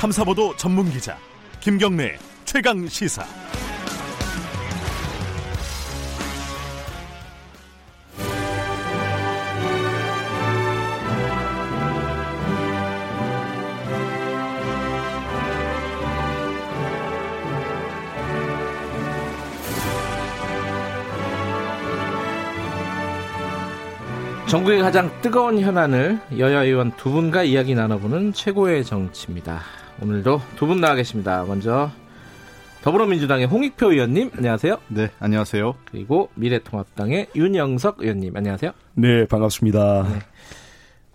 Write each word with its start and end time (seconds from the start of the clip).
탐사보도 0.00 0.56
전문 0.56 0.90
기자 0.90 1.18
김경래 1.60 2.16
최강 2.46 2.88
시사. 2.88 3.22
전국의 24.48 24.80
가장 24.80 25.10
뜨거운 25.20 25.60
현안을 25.60 26.18
여야 26.38 26.62
의원 26.62 26.90
두 26.96 27.10
분과 27.10 27.42
이야기 27.42 27.74
나눠보는 27.74 28.32
최고의 28.32 28.86
정치입니다. 28.86 29.79
오늘도 30.02 30.40
두 30.56 30.66
분 30.66 30.80
나와 30.80 30.94
계십니다. 30.94 31.44
먼저 31.46 31.90
더불어민주당의 32.82 33.46
홍익표 33.46 33.92
의원님 33.92 34.30
안녕하세요. 34.36 34.78
네, 34.88 35.10
안녕하세요. 35.18 35.74
그리고 35.90 36.30
미래통합당의 36.34 37.28
윤영석 37.36 37.96
의원님 38.00 38.34
안녕하세요. 38.36 38.72
네, 38.94 39.26
반갑습니다. 39.26 40.08
네. 40.10 40.18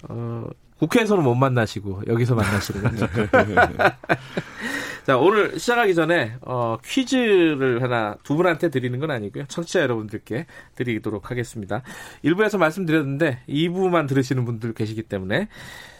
어, 0.09 0.45
국회에서는 0.79 1.23
못 1.23 1.33
만나시고 1.35 2.03
여기서 2.07 2.35
만나시는 2.35 2.83
거죠. 2.83 3.07
자, 5.07 5.17
오늘 5.17 5.57
시작하기 5.59 5.95
전에 5.95 6.33
어, 6.41 6.77
퀴즈를 6.83 7.81
하나 7.81 8.15
두 8.23 8.35
분한테 8.35 8.69
드리는 8.69 8.99
건 8.99 9.09
아니고요. 9.11 9.45
청취자 9.47 9.81
여러분들께 9.81 10.45
드리도록 10.75 11.31
하겠습니다. 11.31 11.81
1부에서 12.23 12.57
말씀드렸는데 12.59 13.39
2부만 13.49 14.07
들으시는 14.07 14.45
분들 14.45 14.73
계시기 14.73 15.03
때문에 15.03 15.47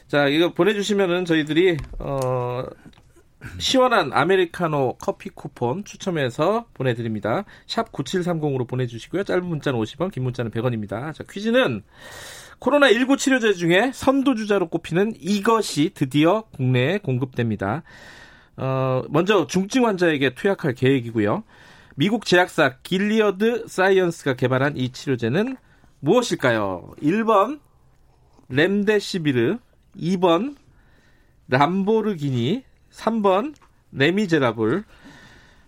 자, 0.07 0.27
이거 0.27 0.53
보내주시면은 0.53 1.25
저희들이 1.25 1.77
어, 1.99 2.63
시원한 3.57 4.11
아메리카노 4.13 4.97
커피 4.99 5.29
쿠폰 5.29 5.83
추첨해서 5.83 6.65
보내드립니다. 6.73 7.45
샵 7.65 7.91
9730으로 7.91 8.67
보내주시고요. 8.67 9.23
짧은 9.23 9.45
문자는 9.45 9.79
50원, 9.79 10.11
긴 10.11 10.23
문자는 10.23 10.51
100원입니다. 10.51 11.13
자, 11.13 11.23
퀴즈는 11.29 11.83
코로나19 12.59 13.17
치료제 13.17 13.53
중에 13.53 13.91
선두주자로 13.93 14.69
꼽히는 14.69 15.13
이것이 15.19 15.91
드디어 15.93 16.43
국내에 16.53 16.99
공급됩니다. 16.99 17.83
어, 18.57 19.03
먼저 19.09 19.47
중증 19.47 19.85
환자에게 19.85 20.35
투약할 20.35 20.75
계획이고요. 20.75 21.43
미국 21.95 22.25
제약사 22.25 22.77
길리어드 22.83 23.65
사이언스가 23.67 24.35
개발한 24.35 24.77
이 24.77 24.89
치료제는 24.89 25.57
무엇일까요? 25.99 26.91
1번 27.01 27.59
렘데시비르, 28.49 29.57
2번 29.99 30.55
람보르기니, 31.49 32.63
3번 32.91 33.53
레미제라블. 33.91 34.83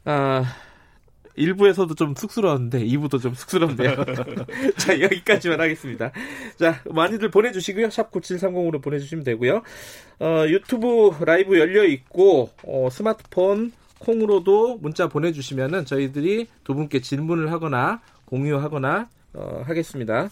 아, 0.06 0.44
1부에서도 1.38 1.96
좀 1.96 2.16
쑥스러웠는데 2.16 2.84
2부도 2.86 3.22
좀 3.22 3.34
쑥스럽네요. 3.34 3.96
자, 4.78 5.00
여기까지만 5.00 5.62
하겠습니다. 5.62 6.12
자, 6.58 6.82
많이들 6.90 7.30
보내주시고요. 7.30 7.90
샵 7.90 8.12
9730으로 8.12 8.82
보내주시면 8.82 9.24
되고요. 9.24 9.62
어, 10.20 10.46
유튜브 10.48 11.12
라이브 11.24 11.60
열려 11.60 11.86
있고, 11.86 12.50
어, 12.64 12.90
스마트폰 12.92 13.72
콩으로도 14.00 14.78
문자 14.78 15.08
보내주시면은 15.08 15.86
저희들이 15.86 16.48
두 16.64 16.74
분께 16.74 17.02
질문을 17.02 17.52
하거나 17.52 18.02
공유하거나 18.26 19.10
어, 19.34 19.64
하겠습니다. 19.66 20.30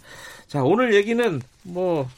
자, 0.48 0.64
오늘 0.64 0.94
얘기는 0.96 1.42
뭐 1.64 2.10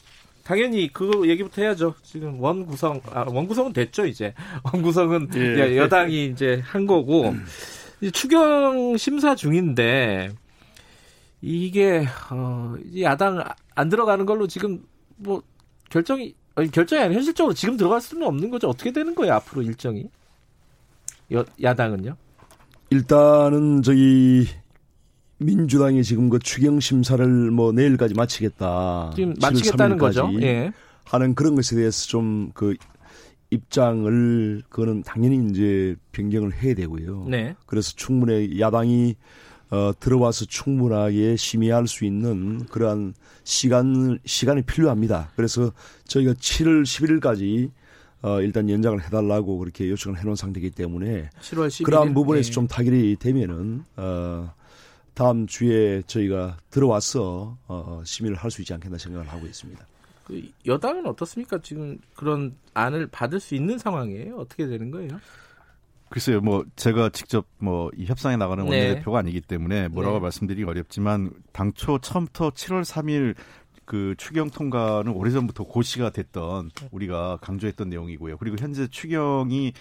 당연히 0.47 0.87
그 0.93 1.27
얘기부터 1.27 1.61
해야죠. 1.61 1.93
지금 2.03 2.39
원 2.41 2.65
구성, 2.65 3.01
아, 3.11 3.25
원 3.27 3.47
구성은 3.47 3.73
됐죠, 3.73 4.05
이제. 4.05 4.33
원 4.63 4.81
구성은 4.81 5.27
예. 5.35 5.75
여당이 5.75 6.27
이제 6.27 6.61
한 6.63 6.87
거고. 6.87 7.29
음. 7.29 7.45
추경 8.13 8.95
심사 8.95 9.35
중인데 9.35 10.29
이게 11.41 12.05
어, 12.29 12.75
야당 13.01 13.43
안 13.73 13.89
들어가는 13.89 14.25
걸로 14.25 14.47
지금 14.47 14.85
뭐 15.17 15.41
결정이 15.89 16.35
아니, 16.55 16.69
결정이 16.69 17.01
아니라 17.01 17.15
현실적으로 17.15 17.53
지금 17.53 17.75
들어갈 17.75 17.99
수는 17.99 18.25
없는 18.25 18.49
거죠. 18.51 18.69
어떻게 18.69 18.91
되는 18.91 19.15
거예요 19.15 19.33
앞으로 19.33 19.63
일정이? 19.63 20.09
여, 21.33 21.43
야당은요? 21.61 22.15
일단은 22.91 23.81
저희 23.81 24.47
민주당이 25.39 26.03
지금 26.03 26.29
그 26.29 26.39
추경 26.39 26.79
심사를 26.79 27.25
뭐 27.51 27.71
내일까지 27.71 28.13
마치겠다. 28.13 29.11
지금 29.15 29.33
마치겠다는 29.39 29.97
거죠. 29.97 30.29
예. 30.41 30.71
하는 31.05 31.35
그런 31.35 31.55
것에 31.55 31.75
대해서 31.75 32.07
좀 32.07 32.51
그 32.53 32.75
입장을 33.49 34.61
그거는 34.69 35.03
당연히 35.03 35.49
이제 35.49 35.95
변경을 36.11 36.53
해야 36.53 36.73
되고요. 36.75 37.27
네. 37.29 37.55
그래서 37.65 37.93
충분히 37.95 38.59
야당이 38.59 39.15
어, 39.69 39.91
들어와서 39.99 40.45
충분하게 40.45 41.35
심의할 41.35 41.87
수 41.87 42.05
있는 42.05 42.65
그러한 42.67 43.13
시간 43.43 44.17
시간이 44.25 44.63
필요합니다. 44.63 45.31
그래서 45.35 45.71
저희가 46.05 46.33
7월 46.33 46.83
11일까지 46.83 47.71
어, 48.21 48.41
일단 48.41 48.69
연장을 48.69 49.03
해달라고 49.03 49.57
그렇게 49.59 49.89
요청을 49.89 50.19
해놓은 50.19 50.35
상태이기 50.35 50.71
때문에 50.71 51.29
7월 51.41 51.67
11일? 51.67 51.83
그러한 51.83 52.13
부분에서 52.13 52.47
네. 52.47 52.53
좀 52.53 52.67
타결이 52.67 53.17
되면은 53.19 53.83
어, 53.97 54.53
다음 55.17 55.47
주에 55.47 56.03
저희가 56.03 56.57
들어와서 56.69 57.57
어, 57.67 58.03
심의를 58.05 58.37
할 58.37 58.51
수 58.51 58.61
있지 58.61 58.71
않겠나 58.75 58.99
생각을 58.99 59.27
하고 59.27 59.47
있습니다. 59.47 59.83
그 60.25 60.47
여당은 60.67 61.07
어떻습니까? 61.07 61.57
지금 61.63 61.97
그런 62.15 62.55
안을 62.75 63.07
받을 63.07 63.39
수 63.39 63.55
있는 63.55 63.79
상황이에요? 63.79 64.35
어떻게 64.37 64.67
되는 64.67 64.91
거예요? 64.91 65.19
글쎄요, 66.09 66.39
뭐 66.41 66.63
제가 66.75 67.09
직접 67.09 67.47
뭐 67.57 67.89
이 67.97 68.05
협상에 68.05 68.37
나가는 68.37 68.63
네. 68.65 68.69
원내대표가 68.69 69.17
아니기 69.17 69.41
때문에 69.41 69.87
뭐라고 69.87 70.17
네. 70.17 70.21
말씀드리기 70.21 70.63
어렵지만 70.69 71.31
당초 71.51 71.97
처음부터 71.97 72.51
7월 72.51 72.83
3일 72.83 73.33
그 73.85 74.13
추경 74.17 74.51
통과는 74.51 75.13
오래전부터 75.13 75.63
고시가 75.63 76.11
됐던 76.11 76.69
우리가 76.91 77.39
강조했던 77.41 77.89
내용이고요. 77.89 78.37
그리고 78.37 78.57
현재 78.59 78.87
추경이 78.87 79.73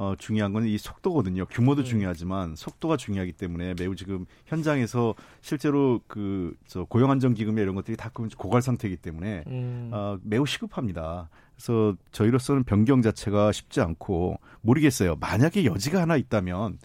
어, 0.00 0.14
중요한 0.16 0.52
건 0.52 0.64
이 0.64 0.78
속도거든요. 0.78 1.46
규모도 1.46 1.82
네. 1.82 1.88
중요하지만 1.88 2.54
속도가 2.54 2.96
중요하기 2.96 3.32
때문에 3.32 3.74
매우 3.78 3.96
지금 3.96 4.26
현장에서 4.46 5.14
실제로 5.40 6.00
그 6.06 6.54
저 6.68 6.84
고용 6.84 7.10
안정 7.10 7.34
기금이나 7.34 7.62
이런 7.62 7.74
것들이 7.74 7.96
다 7.96 8.10
고갈 8.14 8.62
상태이기 8.62 8.96
때문에 8.98 9.42
음. 9.48 9.90
어, 9.92 10.16
매우 10.22 10.46
시급합니다. 10.46 11.28
그래서 11.56 11.96
저희로서는 12.12 12.62
변경 12.62 13.02
자체가 13.02 13.50
쉽지 13.50 13.80
않고 13.80 14.38
모르겠어요. 14.60 15.16
만약에 15.16 15.64
여지가 15.64 16.00
하나 16.00 16.16
있다면 16.16 16.78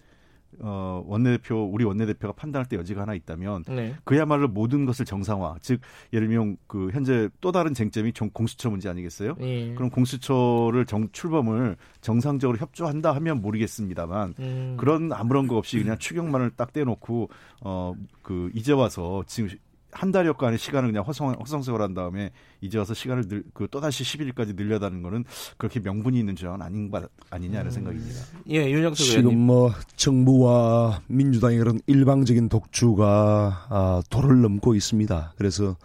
어, 0.59 1.03
원내대표, 1.06 1.69
우리 1.72 1.84
원내대표가 1.86 2.34
판단할 2.34 2.68
때 2.68 2.78
여지가 2.78 3.02
하나 3.02 3.14
있다면 3.14 3.64
네. 3.69 3.96
그야말로 4.03 4.47
모든 4.47 4.86
것을 4.86 5.06
정상화. 5.06 5.58
즉, 5.62 5.81
예를 6.12 6.28
들면 6.28 6.58
그 6.68 6.90
현재 6.91 7.30
또 7.41 7.52
다른 7.52 7.74
쟁점이 7.74 8.12
공수처 8.34 8.69
문제 8.69 8.90
아니겠어요? 8.90 9.36
네. 9.40 9.74
그럼 9.75 9.90
공수처를 9.90 10.86
정, 10.86 11.09
출범을 11.12 11.78
정상적으로 12.02 12.58
협조한다 12.58 13.13
하면 13.16 13.42
모르겠습니다만 13.42 14.36
음. 14.40 14.75
그런 14.78 15.12
아무런 15.12 15.47
거 15.47 15.58
없이 15.58 15.80
그냥 15.80 15.97
추경만을 15.97 16.52
딱 16.52 16.74
떼놓고 16.74 17.30
어, 17.62 17.94
그 18.22 18.50
이제 18.53 18.74
와서 18.74 19.24
지금 19.28 19.50
한 19.94 20.12
달여간의 20.12 20.58
시간을 20.58 20.90
그냥 20.90 21.04
허송, 21.04 21.34
허성세월한 21.34 21.94
다음에 21.94 22.31
이제 22.62 22.78
와서 22.78 22.94
시간을 22.94 23.28
늘, 23.28 23.44
그 23.54 23.68
또다시 23.70 24.04
10일까지 24.04 24.56
늘려다는 24.56 25.02
거는 25.02 25.26
그렇게 25.58 25.80
명분이 25.80 26.20
있는 26.20 26.36
조항은 26.36 26.62
아닌 26.62 26.92
바, 26.92 27.08
아니냐는 27.30 27.68
음. 27.68 27.72
생각입니다. 27.72 28.22
예, 28.50 28.70
윤영석 28.70 29.06
지금 29.06 29.20
의원님. 29.22 29.46
뭐 29.46 29.72
정부와 29.96 31.02
민주당의 31.08 31.59
그런 31.59 31.80
일방적인 31.88 32.50
독주가 32.50 33.68
아, 33.70 34.02
도를 34.09 34.42
넘고 34.42 34.76
있습니다. 34.76 35.34
그래서 35.38 35.78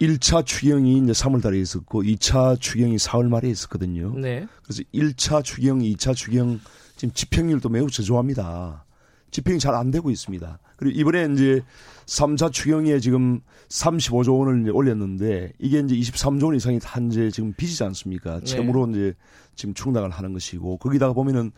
1차 0.00 0.46
추경이 0.46 0.98
이제 0.98 1.12
3월 1.12 1.42
달에 1.42 1.58
있었고 1.58 2.02
2차 2.02 2.60
추경이 2.60 2.96
4월 2.96 3.28
말에 3.28 3.48
있었거든요. 3.48 4.14
네. 4.16 4.46
그래서 4.62 4.82
1차 4.94 5.42
추경, 5.42 5.80
2차 5.80 6.14
추경 6.14 6.60
지금 6.96 7.12
집행률도 7.14 7.68
매우 7.68 7.88
저조합니다. 7.90 8.84
집행이 9.30 9.58
잘 9.58 9.74
안 9.74 9.90
되고 9.90 10.10
있습니다. 10.10 10.58
그리고 10.76 10.98
이번에 10.98 11.32
이제 11.32 11.62
3차 12.06 12.52
추경에 12.52 12.98
지금 13.00 13.40
35조 13.68 14.38
원을 14.38 14.62
이제 14.62 14.70
올렸는데 14.70 15.52
이게 15.58 15.80
이제 15.80 15.94
23조 15.94 16.46
원 16.46 16.54
이상이 16.54 16.78
한제 16.82 17.30
지금 17.30 17.52
빚이지 17.56 17.84
않습니까? 17.84 18.40
네. 18.40 18.44
채무로 18.44 18.86
네. 18.86 18.92
이제 18.92 19.14
지금 19.54 19.74
충당을 19.74 20.10
하는 20.10 20.32
것이고 20.32 20.78
거기다가 20.78 21.12
보면은 21.12 21.50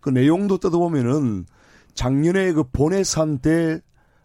그 0.00 0.10
내용도 0.10 0.58
뜯어보면은 0.58 1.46
작년에 1.94 2.52
그 2.52 2.64
본예산 2.64 3.38
때 3.38 3.80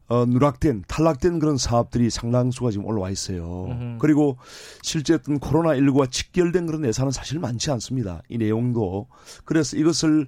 어, 0.07 0.25
누락된, 0.25 0.83
탈락된 0.87 1.39
그런 1.39 1.57
사업들이 1.57 2.09
상당수가 2.09 2.71
지금 2.71 2.85
올라와 2.85 3.09
있어요. 3.09 3.67
으흠. 3.69 3.97
그리고 3.99 4.37
실제 4.81 5.15
어떤 5.15 5.39
코로나 5.39 5.75
19와 5.75 6.11
직결된 6.11 6.67
그런 6.67 6.85
예산은 6.85 7.11
사실 7.11 7.39
많지 7.39 7.71
않습니다. 7.71 8.21
이 8.29 8.37
내용도. 8.37 9.07
그래서 9.45 9.77
이것을 9.77 10.27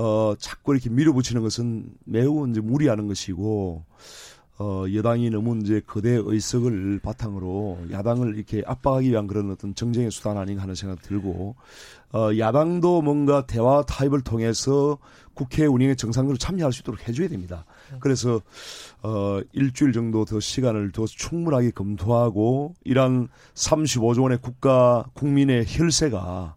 어, 0.00 0.34
자꾸 0.38 0.72
이렇게 0.72 0.88
밀어붙이는 0.88 1.42
것은 1.42 1.92
매우 2.04 2.48
이제 2.48 2.62
무리하는 2.62 3.06
것이고, 3.06 3.84
어, 4.58 4.84
여당이 4.94 5.28
너무 5.28 5.58
이제 5.58 5.82
거대 5.86 6.18
의석을 6.22 7.00
바탕으로 7.02 7.80
야당을 7.90 8.34
이렇게 8.34 8.62
압박하기 8.66 9.10
위한 9.10 9.26
그런 9.26 9.50
어떤 9.50 9.74
정쟁의 9.74 10.10
수단 10.10 10.38
아닌가 10.38 10.62
하는 10.62 10.74
생각 10.74 11.02
들고, 11.02 11.54
어, 12.14 12.30
야당도 12.38 13.02
뭔가 13.02 13.44
대화 13.46 13.82
타입을 13.82 14.22
통해서 14.22 14.96
국회 15.34 15.66
운영에 15.66 15.94
정상적으로 15.94 16.38
참여할 16.38 16.72
수 16.72 16.80
있도록 16.80 17.06
해줘야 17.06 17.28
됩니다. 17.28 17.66
그래서, 18.00 18.40
어, 19.02 19.40
일주일 19.52 19.92
정도 19.92 20.24
더 20.24 20.40
시간을 20.40 20.92
더 20.92 21.04
충분하게 21.04 21.72
검토하고, 21.72 22.74
이러한 22.84 23.28
35조 23.52 24.22
원의 24.22 24.38
국가, 24.40 25.04
국민의 25.12 25.66
혈세가 25.68 26.56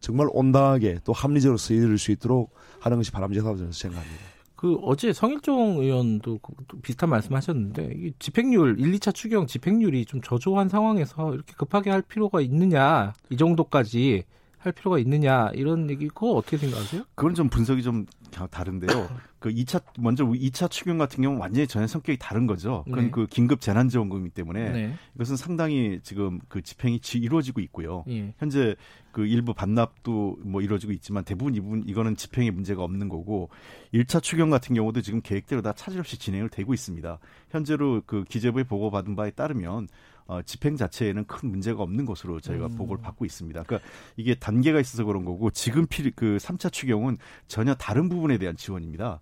정말 0.00 0.26
온당하게 0.30 0.98
또 1.04 1.14
합리적으로 1.14 1.56
쓰여질 1.56 1.96
수 1.96 2.10
있도록 2.12 2.52
하는 2.82 2.98
것이 2.98 3.12
바람직하다고 3.12 3.56
저는 3.56 3.72
생각합니다. 3.72 4.32
그 4.56 4.76
어제 4.82 5.12
성일종 5.12 5.78
의원도 5.80 6.38
그 6.38 6.52
비슷한 6.82 7.10
말씀하셨는데 7.10 7.94
이 7.96 8.12
집행률 8.18 8.78
1, 8.78 8.92
2차 8.92 9.12
추경 9.12 9.46
집행률이 9.46 10.04
좀 10.04 10.20
저조한 10.20 10.68
상황에서 10.68 11.34
이렇게 11.34 11.52
급하게 11.56 11.90
할 11.90 12.02
필요가 12.02 12.40
있느냐 12.40 13.12
이 13.30 13.36
정도까지 13.36 14.22
할 14.62 14.72
필요가 14.72 14.98
있느냐 15.00 15.50
이런 15.54 15.90
얘기 15.90 16.06
그거 16.06 16.34
어떻게 16.34 16.56
생각하세요? 16.56 17.02
그건 17.16 17.34
좀 17.34 17.48
분석이 17.48 17.82
좀 17.82 18.06
다른데요. 18.30 19.10
그 19.40 19.50
2차 19.50 19.82
먼저 19.98 20.24
2차 20.24 20.70
추경 20.70 20.98
같은 20.98 21.20
경우는 21.20 21.40
완전히 21.40 21.66
전혀 21.66 21.88
성격이 21.88 22.18
다른 22.20 22.46
거죠. 22.46 22.84
그건 22.86 23.06
네. 23.06 23.10
그 23.10 23.26
긴급 23.26 23.60
재난 23.60 23.88
지원금이기 23.88 24.30
때문에 24.30 24.70
네. 24.70 24.94
이것은 25.16 25.36
상당히 25.36 25.98
지금 26.04 26.38
그 26.48 26.62
집행이 26.62 27.00
이루어지고 27.14 27.60
있고요. 27.62 28.04
예. 28.08 28.34
현재 28.38 28.76
그 29.10 29.26
일부 29.26 29.52
반납도 29.52 30.38
뭐 30.44 30.62
이루어지고 30.62 30.92
있지만 30.92 31.24
대부분 31.24 31.56
이분 31.56 31.82
이거는 31.86 32.14
집행에 32.14 32.52
문제가 32.52 32.84
없는 32.84 33.08
거고 33.08 33.50
1차 33.92 34.22
추경 34.22 34.48
같은 34.48 34.76
경우도 34.76 35.02
지금 35.02 35.20
계획대로 35.20 35.60
다 35.60 35.72
차질 35.72 35.98
없이 35.98 36.16
진행을 36.18 36.48
되고 36.48 36.72
있습니다. 36.72 37.18
현재로 37.50 38.02
그 38.06 38.22
기재부에 38.22 38.62
보고받은 38.62 39.16
바에 39.16 39.32
따르면 39.32 39.88
어, 40.32 40.40
집행 40.42 40.76
자체에는 40.76 41.26
큰 41.26 41.50
문제가 41.50 41.82
없는 41.82 42.06
것으로 42.06 42.40
저희가 42.40 42.66
음. 42.66 42.76
보고를 42.76 43.02
받고 43.02 43.26
있습니다. 43.26 43.64
그러니까 43.64 43.88
이게 44.16 44.34
단계가 44.34 44.80
있어서 44.80 45.04
그런 45.04 45.26
거고 45.26 45.50
지금 45.50 45.86
필, 45.86 46.10
그 46.14 46.38
3차 46.40 46.72
추경은 46.72 47.18
전혀 47.48 47.74
다른 47.74 48.08
부분에 48.08 48.38
대한 48.38 48.56
지원입니다. 48.56 49.20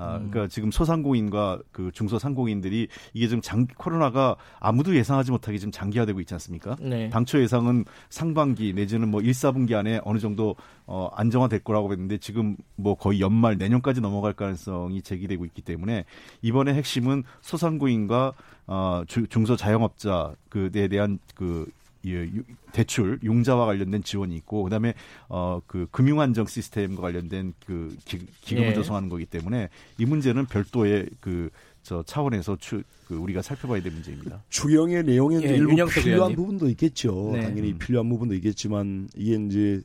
아, 0.00 0.16
음. 0.16 0.30
그러니까 0.30 0.48
지금 0.48 0.70
소상공인과 0.70 1.60
그 1.72 1.90
중소상공인들이 1.92 2.88
이게 3.12 3.28
지금 3.28 3.42
장 3.42 3.66
코로나가 3.76 4.34
아무도 4.58 4.96
예상하지 4.96 5.30
못하게 5.30 5.58
지금 5.58 5.70
장기화되고 5.70 6.18
있지 6.20 6.32
않습니까? 6.34 6.76
네. 6.80 7.10
당초 7.10 7.38
예상은 7.38 7.84
상반기 8.08 8.72
내지는 8.72 9.08
뭐 9.08 9.20
1, 9.20 9.32
4분기 9.32 9.74
안에 9.74 10.00
어느 10.04 10.18
정도 10.18 10.56
어 10.86 11.10
안정화될 11.14 11.60
거라고 11.60 11.92
했는데 11.92 12.16
지금 12.16 12.56
뭐 12.76 12.94
거의 12.94 13.20
연말 13.20 13.58
내년까지 13.58 14.00
넘어갈 14.00 14.32
가능성이 14.32 15.02
제기되고 15.02 15.44
있기 15.44 15.60
때문에 15.60 16.04
이번에 16.40 16.72
핵심은 16.72 17.24
소상공인과 17.42 18.32
어 18.68 19.02
중소 19.06 19.56
자영업자 19.56 20.34
그에 20.48 20.88
대한 20.88 21.18
그 21.34 21.70
예, 22.06 22.30
대출 22.72 23.18
융자와 23.22 23.66
관련된 23.66 24.02
지원이 24.02 24.34
있고 24.36 24.64
그다음에 24.64 24.94
어 25.28 25.60
그 25.66 25.86
금융 25.90 26.20
안정 26.20 26.46
시스템과 26.46 27.02
관련된 27.02 27.54
그 27.66 27.96
기, 28.04 28.18
금을 28.46 28.68
예. 28.68 28.74
조성하는 28.74 29.08
거기 29.08 29.26
때문에 29.26 29.68
이 29.98 30.04
문제는 30.06 30.46
별도의 30.46 31.08
그 31.20 31.50
저 31.82 32.02
차원에서 32.02 32.56
추, 32.60 32.82
그 33.08 33.16
우리가 33.16 33.42
살펴봐야 33.42 33.82
될 33.82 33.92
문제입니다. 33.92 34.42
추경의 34.50 35.04
내용에는 35.04 35.48
예, 35.48 35.54
일부 35.56 35.70
필요한 35.74 35.92
의원님. 36.06 36.36
부분도 36.36 36.68
있겠죠. 36.70 37.30
네. 37.32 37.40
당연히 37.42 37.72
음. 37.72 37.78
필요한 37.78 38.08
부분도 38.08 38.34
있겠지만 38.34 39.08
이게 39.16 39.34
이제 39.46 39.80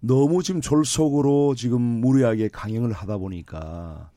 너무 0.00 0.42
지금 0.42 0.60
졸속으로 0.60 1.54
지금 1.56 1.82
무리하게 1.82 2.48
강행을 2.48 2.92
하다 2.92 3.18
보니까 3.18 4.10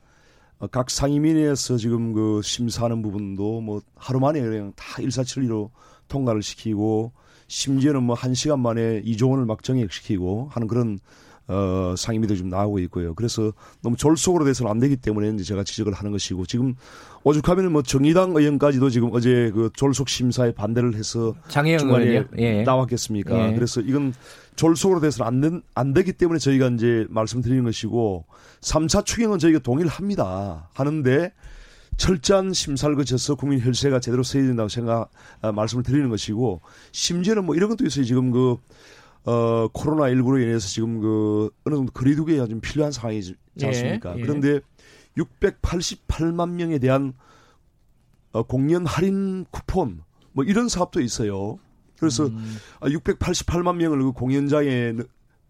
어, 0.58 0.66
각 0.68 0.88
상임위에서 0.88 1.76
지금 1.76 2.12
그 2.12 2.40
심사하는 2.42 3.02
부분도 3.02 3.60
뭐 3.60 3.82
하루 3.96 4.20
만에 4.20 4.40
그냥 4.40 4.72
다 4.76 5.02
일사천리로 5.02 5.70
통과를 6.08 6.42
시키고 6.42 7.12
심지어는 7.48 8.02
뭐 8.02 8.16
한 8.16 8.34
시간 8.34 8.60
만에 8.60 9.02
이조 9.04 9.30
원을 9.30 9.44
막 9.46 9.62
정액시키고 9.62 10.48
하는 10.50 10.68
그런 10.68 10.98
어, 11.46 11.94
상임위도 11.98 12.36
좀 12.36 12.48
나오고 12.48 12.78
있고요. 12.80 13.14
그래서 13.14 13.52
너무 13.82 13.96
졸속으로 13.98 14.46
돼서는 14.46 14.70
안 14.70 14.78
되기 14.78 14.96
때문에 14.96 15.28
이제 15.28 15.44
제가 15.44 15.62
지적을 15.62 15.92
하는 15.92 16.10
것이고 16.10 16.46
지금 16.46 16.74
오죽하면 17.22 17.70
뭐 17.70 17.82
정의당 17.82 18.34
의원까지도 18.34 18.88
지금 18.88 19.10
어제 19.12 19.50
그 19.54 19.68
졸속 19.76 20.08
심사에 20.08 20.52
반대를 20.52 20.94
해서 20.94 21.34
중간에 21.76 22.24
예. 22.38 22.62
나왔겠습니까? 22.62 23.50
예. 23.50 23.54
그래서 23.54 23.82
이건 23.82 24.14
졸속으로 24.56 25.00
돼서는 25.00 25.26
안, 25.28 25.40
된, 25.42 25.62
안 25.74 25.92
되기 25.92 26.14
때문에 26.14 26.38
저희가 26.38 26.68
이제 26.68 27.06
말씀드리는 27.10 27.62
것이고 27.64 28.24
3차 28.62 29.04
추경은 29.04 29.38
저희가 29.38 29.58
동의를 29.58 29.90
합니다. 29.90 30.70
하는데 30.72 31.30
철저한 31.96 32.52
심사를 32.52 32.94
거쳐서 32.96 33.34
국민 33.34 33.60
혈세가 33.60 34.00
제대로 34.00 34.22
써야 34.22 34.42
된다고 34.42 34.68
생각 34.68 35.10
아, 35.40 35.52
말씀을 35.52 35.82
드리는 35.82 36.08
것이고 36.08 36.60
심지어는 36.92 37.44
뭐 37.44 37.54
이런 37.54 37.68
것도 37.68 37.86
있어요. 37.86 38.04
지금 38.04 38.30
그 38.30 38.56
어, 39.24 39.68
코로나 39.72 40.04
19로 40.04 40.42
인해서 40.42 40.68
지금 40.68 41.00
그 41.00 41.50
어느 41.64 41.74
정도 41.74 41.92
거리두기가 41.92 42.46
좀 42.46 42.60
필요한 42.60 42.92
상황이지 42.92 43.36
않습니까? 43.62 44.14
예, 44.16 44.18
예. 44.18 44.22
그런데 44.22 44.60
688만 45.16 46.50
명에 46.50 46.78
대한 46.78 47.14
어, 48.32 48.42
공연 48.42 48.84
할인 48.84 49.46
쿠폰 49.50 50.02
뭐 50.32 50.44
이런 50.44 50.68
사업도 50.68 51.00
있어요. 51.00 51.58
그래서 51.98 52.26
음. 52.26 52.56
688만 52.80 53.68
아, 53.68 53.72
명을 53.72 54.02
그 54.02 54.12
공연장에 54.12 54.94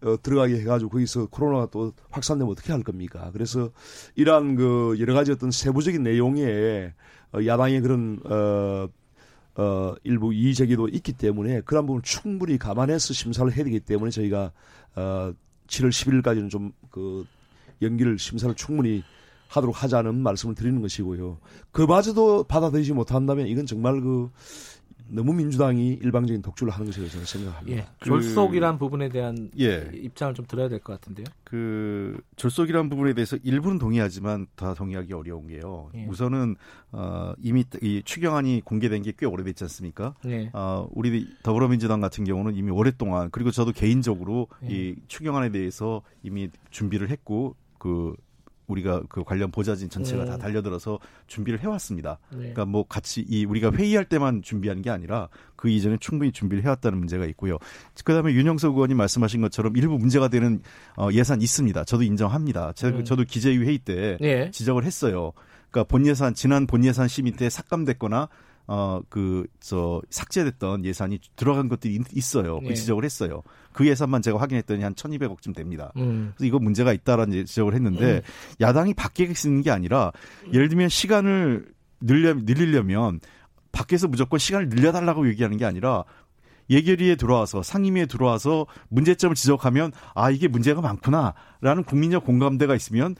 어, 0.05 0.21
들어가게 0.21 0.59
해가지고 0.59 0.91
거기서 0.91 1.27
코로나가 1.27 1.67
또 1.71 1.93
확산되면 2.11 2.51
어떻게 2.51 2.71
할 2.71 2.83
겁니까? 2.83 3.29
그래서 3.33 3.71
이러한 4.15 4.55
그 4.55 4.95
여러 4.99 5.13
가지 5.13 5.31
어떤 5.31 5.51
세부적인 5.51 6.03
내용에 6.03 6.93
어, 7.33 7.45
야당의 7.45 7.81
그런 7.81 8.19
어, 8.23 8.87
어, 9.55 9.95
일부 10.03 10.33
이의 10.33 10.53
제기도 10.53 10.87
있기 10.87 11.13
때문에 11.13 11.61
그런 11.61 11.85
부분 11.85 12.01
충분히 12.03 12.57
감안해서 12.57 13.13
심사를 13.13 13.51
해야 13.51 13.63
되기 13.63 13.79
때문에 13.79 14.11
저희가 14.11 14.51
어, 14.95 15.33
7월 15.67 15.89
11일까지는 15.89 16.49
좀 16.49 16.71
그 16.95 17.25
연기를 17.81 18.17
심사를 18.17 18.55
충분히 18.55 19.03
하도록 19.47 19.83
하자는 19.83 20.15
말씀을 20.15 20.55
드리는 20.55 20.81
것이고요. 20.81 21.37
그마저도 21.71 22.43
받아들이지 22.45 22.93
못한다면 22.93 23.47
이건 23.47 23.65
정말 23.65 24.01
그 24.01 24.29
너무 25.07 25.33
민주당이 25.33 25.99
일방적인 26.01 26.41
독주를 26.41 26.73
하는 26.73 26.87
것이라고 26.87 27.11
저는 27.11 27.25
생각합니다. 27.27 27.77
예, 27.77 27.85
졸속이란 28.03 28.73
그, 28.73 28.79
부분에 28.79 29.09
대한 29.09 29.51
예, 29.59 29.91
입장을 29.93 30.33
좀 30.33 30.47
들어야 30.47 30.67
될 30.67 30.79
것 30.79 30.93
같은데요. 30.93 31.25
그 31.43 32.19
졸속이란 32.37 32.89
부분에 32.89 33.13
대해서 33.13 33.37
일부는 33.43 33.77
동의하지만 33.77 34.47
다 34.55 34.73
동의하기 34.73 35.13
어려운 35.13 35.45
게요. 35.47 35.91
예. 35.93 36.05
우선은 36.07 36.55
어, 36.91 37.33
이미 37.39 37.63
이 37.83 38.01
추경안이 38.03 38.61
공개된 38.65 39.03
게 39.03 39.11
꽤 39.15 39.27
오래됐지 39.27 39.63
않습니까? 39.65 40.15
예. 40.25 40.49
어, 40.53 40.89
우리 40.91 41.27
더불어민주당 41.43 42.01
같은 42.01 42.23
경우는 42.23 42.55
이미 42.55 42.71
오랫동안 42.71 43.29
그리고 43.29 43.51
저도 43.51 43.73
개인적으로 43.73 44.47
예. 44.63 44.67
이 44.73 44.95
추경안에 45.07 45.51
대해서 45.51 46.01
이미 46.23 46.49
준비를 46.71 47.11
했고 47.11 47.55
그 47.77 48.15
우리가 48.67 49.03
그 49.09 49.23
관련 49.23 49.51
보좌진 49.51 49.89
전체가 49.89 50.23
음. 50.23 50.27
다 50.27 50.37
달려들어서 50.37 50.99
준비를 51.27 51.61
해왔습니다. 51.61 52.19
네. 52.31 52.37
그러니까 52.37 52.65
뭐 52.65 52.83
같이 52.83 53.25
이 53.27 53.45
우리가 53.45 53.71
회의할 53.71 54.05
때만 54.05 54.41
준비하는 54.41 54.81
게 54.81 54.89
아니라 54.89 55.29
그 55.55 55.69
이전에 55.69 55.97
충분히 55.99 56.31
준비를 56.31 56.63
해왔다는 56.63 56.97
문제가 56.97 57.25
있고요. 57.27 57.57
그다음에 58.03 58.33
윤영석 58.33 58.75
의원님 58.75 58.97
말씀하신 58.97 59.41
것처럼 59.41 59.75
일부 59.77 59.97
문제가 59.97 60.27
되는 60.27 60.61
어, 60.97 61.09
예산 61.11 61.41
있습니다. 61.41 61.83
저도 61.85 62.03
인정합니다. 62.03 62.73
제가, 62.73 62.99
음. 62.99 63.05
저도 63.05 63.23
기재위 63.23 63.57
회의 63.59 63.77
때 63.77 64.17
네. 64.19 64.51
지적을 64.51 64.83
했어요. 64.83 65.31
그러니까 65.69 65.89
본 65.89 66.05
예산 66.05 66.33
지난 66.33 66.67
본 66.67 66.85
예산 66.85 67.07
심의 67.07 67.33
때 67.33 67.49
삭감됐거나 67.49 68.29
어, 68.67 69.01
그, 69.09 69.45
저, 69.59 70.01
삭제됐던 70.09 70.85
예산이 70.85 71.19
들어간 71.35 71.69
것들이 71.69 71.99
있어요. 72.13 72.59
그 72.59 72.69
예. 72.69 72.73
지적을 72.73 73.03
했어요. 73.03 73.43
그 73.71 73.87
예산만 73.87 74.21
제가 74.21 74.39
확인했더니 74.39 74.83
한 74.83 74.95
1200억쯤 74.95 75.55
됩니다. 75.55 75.91
음. 75.97 76.33
그래서 76.35 76.47
이거 76.47 76.59
문제가 76.59 76.93
있다라는 76.93 77.45
지적을 77.45 77.73
했는데, 77.73 78.15
음. 78.15 78.21
야당이 78.61 78.93
밖에 78.93 79.31
쓰는 79.33 79.61
게 79.61 79.71
아니라, 79.71 80.11
예를 80.53 80.69
들면 80.69 80.89
시간을 80.89 81.67
늘려, 82.01 82.33
늘리려면, 82.33 83.19
밖에서 83.71 84.07
무조건 84.07 84.39
시간을 84.39 84.69
늘려달라고 84.69 85.27
얘기하는 85.29 85.57
게 85.57 85.65
아니라, 85.65 86.05
예결위에 86.69 87.15
들어와서 87.15 87.61
상임위에 87.63 88.05
들어와서 88.07 88.65
문제점을 88.89 89.35
지적하면 89.35 89.91
아 90.13 90.31
이게 90.31 90.47
문제가 90.47 90.81
많구나라는 90.81 91.83
국민적 91.85 92.25
공감대가 92.25 92.75
있으면 92.75 93.15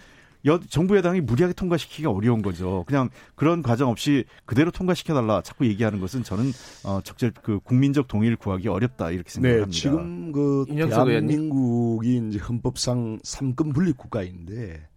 여, 0.45 0.59
정부 0.69 0.95
여당이 0.95 1.21
무리하게 1.21 1.53
통과시키기가 1.53 2.11
어려운 2.11 2.41
거죠. 2.41 2.83
그냥 2.87 3.09
그런 3.35 3.61
과정 3.61 3.89
없이 3.89 4.25
그대로 4.45 4.71
통과시켜달라 4.71 5.41
자꾸 5.41 5.65
얘기하는 5.65 5.99
것은 5.99 6.23
저는 6.23 6.51
어, 6.83 7.01
적절 7.01 7.31
그 7.41 7.59
국민적 7.59 8.07
동의를 8.07 8.37
구하기 8.37 8.67
어렵다 8.67 9.11
이렇게 9.11 9.29
생각합니다. 9.29 9.65
네, 9.65 9.71
지금 9.71 10.31
그 10.31 10.65
대한민국이 10.67 12.21
이제 12.29 12.39
헌법상 12.39 13.19
삼권 13.23 13.73
분립 13.73 13.97
국가인데 13.97 14.87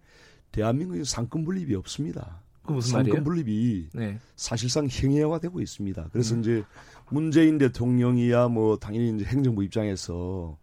대한민국에 0.52 1.04
삼권 1.04 1.44
분립이 1.44 1.74
없습니다. 1.74 2.40
그 2.62 2.72
무슨 2.72 3.02
삼권 3.02 3.24
분립이 3.24 3.88
네. 3.94 4.18
사실상 4.36 4.88
형해화가 4.90 5.38
되고 5.40 5.60
있습니다. 5.60 6.08
그래서 6.12 6.34
음. 6.34 6.40
이제 6.40 6.64
문재인 7.08 7.56
대통령이야 7.56 8.48
뭐 8.48 8.76
당연히 8.76 9.14
이제 9.14 9.24
행정부 9.24 9.64
입장에서 9.64 10.58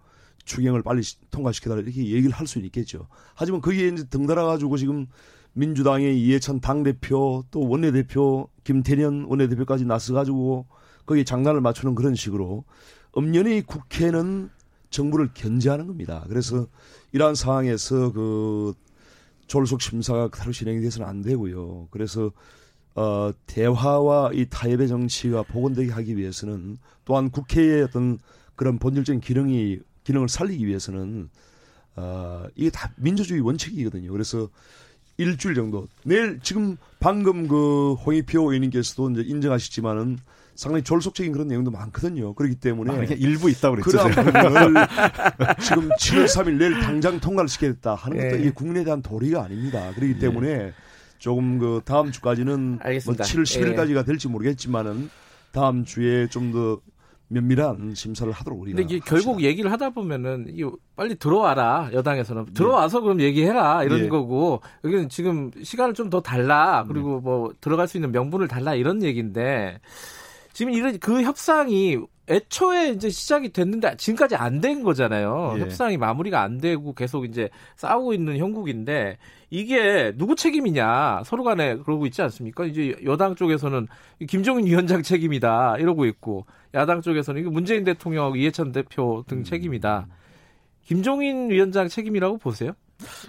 추경을 0.46 0.84
빨리 0.84 1.02
통과시켜달라 1.32 1.82
이렇게 1.82 2.06
얘기를 2.06 2.32
할 2.32 2.48
수는 2.48 2.66
있겠죠. 2.68 3.08
하지만 3.34 3.62
거기에 3.62 3.90
이제 3.90 4.04
덩달아 4.06 4.46
가지고 4.46 4.78
지금 4.78 5.08
민주당의 5.54 6.20
이해찬 6.22 6.60
당대표 6.60 7.44
또 7.52 7.68
원내대표 7.68 8.50
김태년 8.64 9.26
원내대표까지 9.26 9.86
나서가지고 9.86 10.68
거기에 11.06 11.24
장난을 11.24 11.62
맞추는 11.62 11.96
그런 11.96 12.16
식으로 12.16 12.64
엄연히 13.12 13.62
국회는 13.62 14.50
정부를 14.90 15.30
견제하는 15.34 15.88
겁니다. 15.88 16.26
그래서 16.30 16.68
이러한 17.12 17.36
상황에서 17.36 18.12
그 18.12 18.74
졸속 19.48 19.82
심사가 19.82 20.28
그대로 20.28 20.52
진행이 20.52 20.82
돼서는 20.82 21.08
안 21.08 21.22
되고요. 21.22 21.88
그래서 21.92 22.32
어, 22.96 23.32
대화와 23.46 24.32
이 24.34 24.48
타협의 24.50 24.88
정치가 24.88 25.44
복원되게 25.44 25.92
하기 25.92 26.18
위해서는 26.18 26.78
또한 27.04 27.30
국회의 27.30 27.84
어떤 27.84 28.20
그런 28.56 28.80
본질적인 28.80 29.20
기능이 29.20 29.80
기능을 30.06 30.30
살리기 30.30 30.66
위해서는 30.66 31.30
어, 31.98 32.46
이게 32.56 32.70
다 32.70 32.92
민주주의 32.96 33.42
원칙이거든요. 33.42 34.12
그래서 34.12 34.50
일주일 35.18 35.56
정도 35.56 35.88
내일 36.04 36.40
지금 36.42 36.78
방금 37.00 37.48
그 37.48 37.94
홍익표 37.94 38.40
의원님께서도 38.40 39.12
이제 39.12 39.22
인정하시지만은 39.26 40.18
상당히 40.56 40.84
졸속적인 40.84 41.34
그런 41.34 41.48
내용도 41.48 41.72
많거든요. 41.72 42.34
그렇기 42.34 42.56
때문에 42.56 42.92
아, 42.94 43.04
일부 43.18 43.50
있다고 43.50 43.76
그랬죠. 43.76 43.98
지금 45.62 45.90
7월 45.90 46.26
3일 46.26 46.58
내일 46.58 46.80
당장 46.80 47.20
통과를 47.20 47.50
시키겠다 47.50 47.96
하는 47.96 48.18
것도 48.18 48.36
네. 48.38 48.42
이게 48.42 48.52
국민에 48.52 48.84
대한 48.86 49.02
도리가 49.02 49.44
아닙니다. 49.44 49.92
그렇기 49.96 50.14
예. 50.16 50.20
때문에 50.20 50.58
네. 50.58 50.74
조금 51.18 51.60
그 51.60 51.82
다음 51.84 52.12
주까지는 52.12 52.80
알겠습니다. 52.82 53.24
뭐 53.24 53.44
7월 53.44 53.44
10일까지가 53.44 53.98
예. 53.98 54.04
될지 54.04 54.28
모르겠지만은 54.28 55.10
다음 55.52 55.84
주에 55.84 56.28
좀 56.28 56.52
더 56.52 56.80
면밀한 57.28 57.94
심사를 57.96 58.32
하도록 58.32 58.60
우리가. 58.62 58.78
근데 58.78 58.96
이게 58.96 59.04
결국 59.06 59.42
얘기를 59.42 59.72
하다 59.72 59.90
보면은 59.92 60.46
이 60.50 60.64
빨리 60.96 61.16
들어와라 61.16 61.90
여당에서는 61.94 62.54
들어와서 62.54 63.00
네. 63.00 63.04
그럼 63.04 63.22
얘기해라 63.22 63.84
이런 63.84 64.02
네. 64.04 64.10
거고 64.10 64.62
여기는 64.84 65.10
지금 65.10 65.52
시간을 65.62 65.94
좀 65.94 66.06
더 66.10 66.22
달라 66.22 66.86
그리고 66.88 67.16
네. 67.16 67.22
뭐 67.24 67.52
들어갈 67.60 67.88
수 67.88 67.98
있는 67.98 68.12
명분을 68.12 68.48
달라 68.48 68.76
이런 68.76 69.02
얘기인데 69.02 69.80
지금 70.54 70.72
이런 70.72 70.98
그 71.00 71.24
협상이 71.24 71.98
애초에 72.28 72.90
이제 72.90 73.10
시작이 73.10 73.50
됐는데 73.50 73.98
지금까지 73.98 74.36
안 74.36 74.62
된 74.62 74.84
거잖아요. 74.84 75.54
예. 75.58 75.62
협상이 75.62 75.98
마무리가 75.98 76.42
안 76.42 76.58
되고 76.60 76.94
계속 76.94 77.26
이제 77.26 77.50
싸우고 77.76 78.14
있는 78.14 78.38
형국인데 78.38 79.18
이게 79.50 80.14
누구 80.16 80.36
책임이냐 80.36 81.22
서로 81.26 81.44
간에 81.44 81.76
그러고 81.78 82.06
있지 82.08 82.22
않습니까? 82.24 82.66
이제 82.66 82.96
여당 83.04 83.36
쪽에서는 83.36 83.88
김종인 84.28 84.66
위원장 84.66 85.04
책임이다 85.04 85.78
이러고 85.78 86.06
있고 86.06 86.46
야당 86.74 87.02
쪽에서는 87.02 87.42
이거 87.42 87.52
문재인 87.52 87.84
대통령, 87.84 88.36
이해찬 88.38 88.72
대표 88.72 89.24
등 89.28 89.40
음. 89.40 89.44
책임이다. 89.44 90.08
김종인 90.86 91.50
위원장 91.50 91.88
책임이라고 91.88 92.38
보세요? 92.38 92.72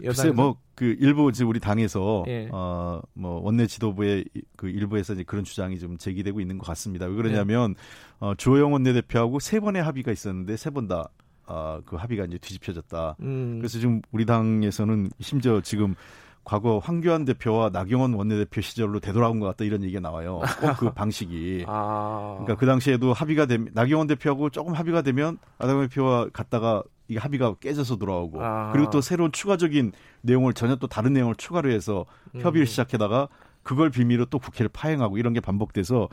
글쎄 0.01 0.31
뭐그 0.31 0.97
일부 1.01 1.33
지금 1.33 1.51
우리 1.51 1.61
당에서 1.61 2.25
예. 2.29 2.49
어뭐 2.51 3.41
원내 3.43 3.67
지도부의 3.67 4.25
그 4.57 4.69
일부에서 4.69 5.15
이제 5.15 5.25
그런 5.25 5.45
주장이 5.45 5.79
좀 5.79 5.99
제기되고 5.99 6.41
있는 6.41 6.59
것 6.59 6.67
같습니다. 6.67 7.07
왜 7.07 7.15
그러냐면 7.15 7.75
예. 7.77 8.27
어 8.27 8.35
주호영 8.37 8.73
원내대표하고 8.73 9.41
세 9.41 9.61
번의 9.61 9.83
합의가 9.83 10.13
있었는데 10.13 10.57
세 10.57 10.71
번다 10.71 11.09
어, 11.47 11.81
그 11.85 11.97
합의가 11.97 12.25
이제 12.25 12.39
뒤집혀졌다. 12.39 13.17
음. 13.21 13.59
그래서 13.59 13.79
지금 13.79 14.03
우리 14.11 14.27
당에서는 14.27 15.11
심지어 15.21 15.61
지금 15.61 15.95
과거 16.47 16.79
황교안 16.79 17.25
대표와 17.25 17.71
나경원 17.71 18.15
원내대표 18.15 18.61
시절로 18.61 19.01
되돌아온 19.01 19.41
것 19.41 19.47
같다 19.47 19.65
이런 19.65 19.83
얘기가 19.83 19.99
나와요. 20.01 20.41
꼭 20.61 20.77
그 20.79 20.91
방식이. 20.95 21.65
아. 21.67 22.37
그러니까 22.39 22.55
그 22.55 22.67
당시에도 22.67 23.13
합의가 23.13 23.47
되면 23.47 23.69
나경원 23.75 24.07
대표하고 24.07 24.51
조금 24.51 24.73
합의가 24.73 25.03
되면 25.03 25.39
나경원 25.59 25.89
대표와 25.89 26.29
갔다가 26.33 26.85
이게 27.09 27.19
합의가 27.19 27.57
깨져서 27.57 27.97
돌아오고 27.97 28.41
아. 28.41 28.71
그리고 28.73 28.91
또 28.91 29.01
새로운 29.01 29.33
추가적인 29.33 29.91
내용을 30.23 30.53
전혀 30.53 30.77
또 30.77 30.87
다른 30.87 31.15
내용을 31.15 31.35
추가로 31.35 31.69
해서 31.69 32.07
협의를 32.35 32.63
음. 32.63 32.67
시작하다가 32.67 33.29
그걸 33.67 33.91
빌미로 33.91 34.27
또 34.27 34.39
국회를 34.39 34.69
파행하고 34.73 35.19
이런 35.19 35.33
게 35.33 35.41
반복돼서 35.41 36.09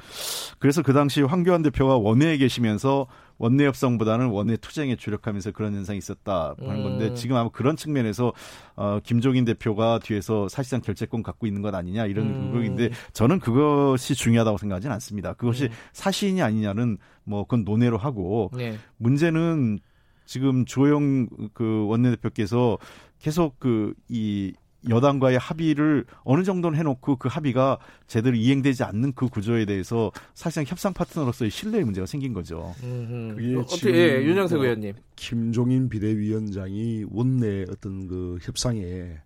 그래서 0.57 0.81
그 0.81 0.91
당시 0.91 1.21
황교안 1.21 1.61
대표가 1.61 1.97
원내에 1.97 2.37
계시면서 2.37 3.05
원내 3.37 3.65
협상보다는 3.67 4.27
원내 4.27 4.57
투쟁에 4.57 4.95
주력하면서 4.95 5.51
그런 5.51 5.75
현상이 5.75 5.99
있었다 5.99 6.55
하는 6.59 6.77
음. 6.77 6.83
건데 6.83 7.13
지금 7.13 7.35
아마 7.35 7.49
그런 7.49 7.75
측면에서 7.75 8.33
어 8.75 8.99
김종인 9.03 9.45
대표가 9.45 9.99
뒤에서 9.99 10.49
사실상 10.49 10.81
결재권 10.81 11.21
갖고 11.21 11.45
있는 11.45 11.61
것 11.61 11.75
아니냐 11.75 12.07
이런 12.07 12.25
음. 12.25 12.45
부분인데 12.47 12.89
저는 13.13 13.39
그것이 13.39 14.15
중요하다고 14.15 14.57
생각하지는 14.57 14.91
않습니다. 14.95 15.33
그것이 15.33 15.65
음. 15.65 15.69
사실이냐 15.93 16.43
아니냐는 16.43 16.97
뭐 17.23 17.43
그건 17.43 17.65
논외로 17.65 17.99
하고 17.99 18.49
네. 18.55 18.79
문제는 18.97 19.77
지금 20.25 20.65
주호영 20.65 21.27
그 21.53 21.85
원내대표께서 21.87 22.79
계속 23.19 23.59
그 23.59 23.93
이 24.09 24.53
여당과의 24.89 25.37
합의를 25.37 26.05
어느 26.23 26.43
정도는 26.43 26.77
해놓고 26.79 27.17
그 27.17 27.29
합의가 27.29 27.77
제대로 28.07 28.35
이행되지 28.35 28.83
않는 28.83 29.13
그 29.13 29.27
구조에 29.27 29.65
대해서 29.65 30.11
사실상 30.33 30.65
협상 30.67 30.93
파트너로서의 30.93 31.51
신뢰의 31.51 31.85
문제가 31.85 32.05
생긴 32.05 32.33
거죠. 32.33 32.73
그게 32.81 33.55
어떻게 33.55 33.93
예, 33.93 34.23
윤영석 34.23 34.57
뭐 34.57 34.65
의원님 34.65 34.93
김종인 35.15 35.89
비대위원장이 35.89 37.05
원내 37.09 37.65
어떤 37.69 38.07
그 38.07 38.37
협상에 38.41 39.17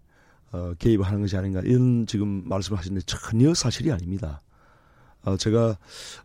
어, 0.51 0.73
개입하는 0.79 1.21
것이 1.21 1.35
아닌가 1.35 1.61
이런 1.63 2.05
지금 2.05 2.43
말씀하시는데 2.47 3.05
전혀 3.05 3.53
사실이 3.53 3.91
아닙니다. 3.91 4.41
어, 5.23 5.35
제가 5.35 5.77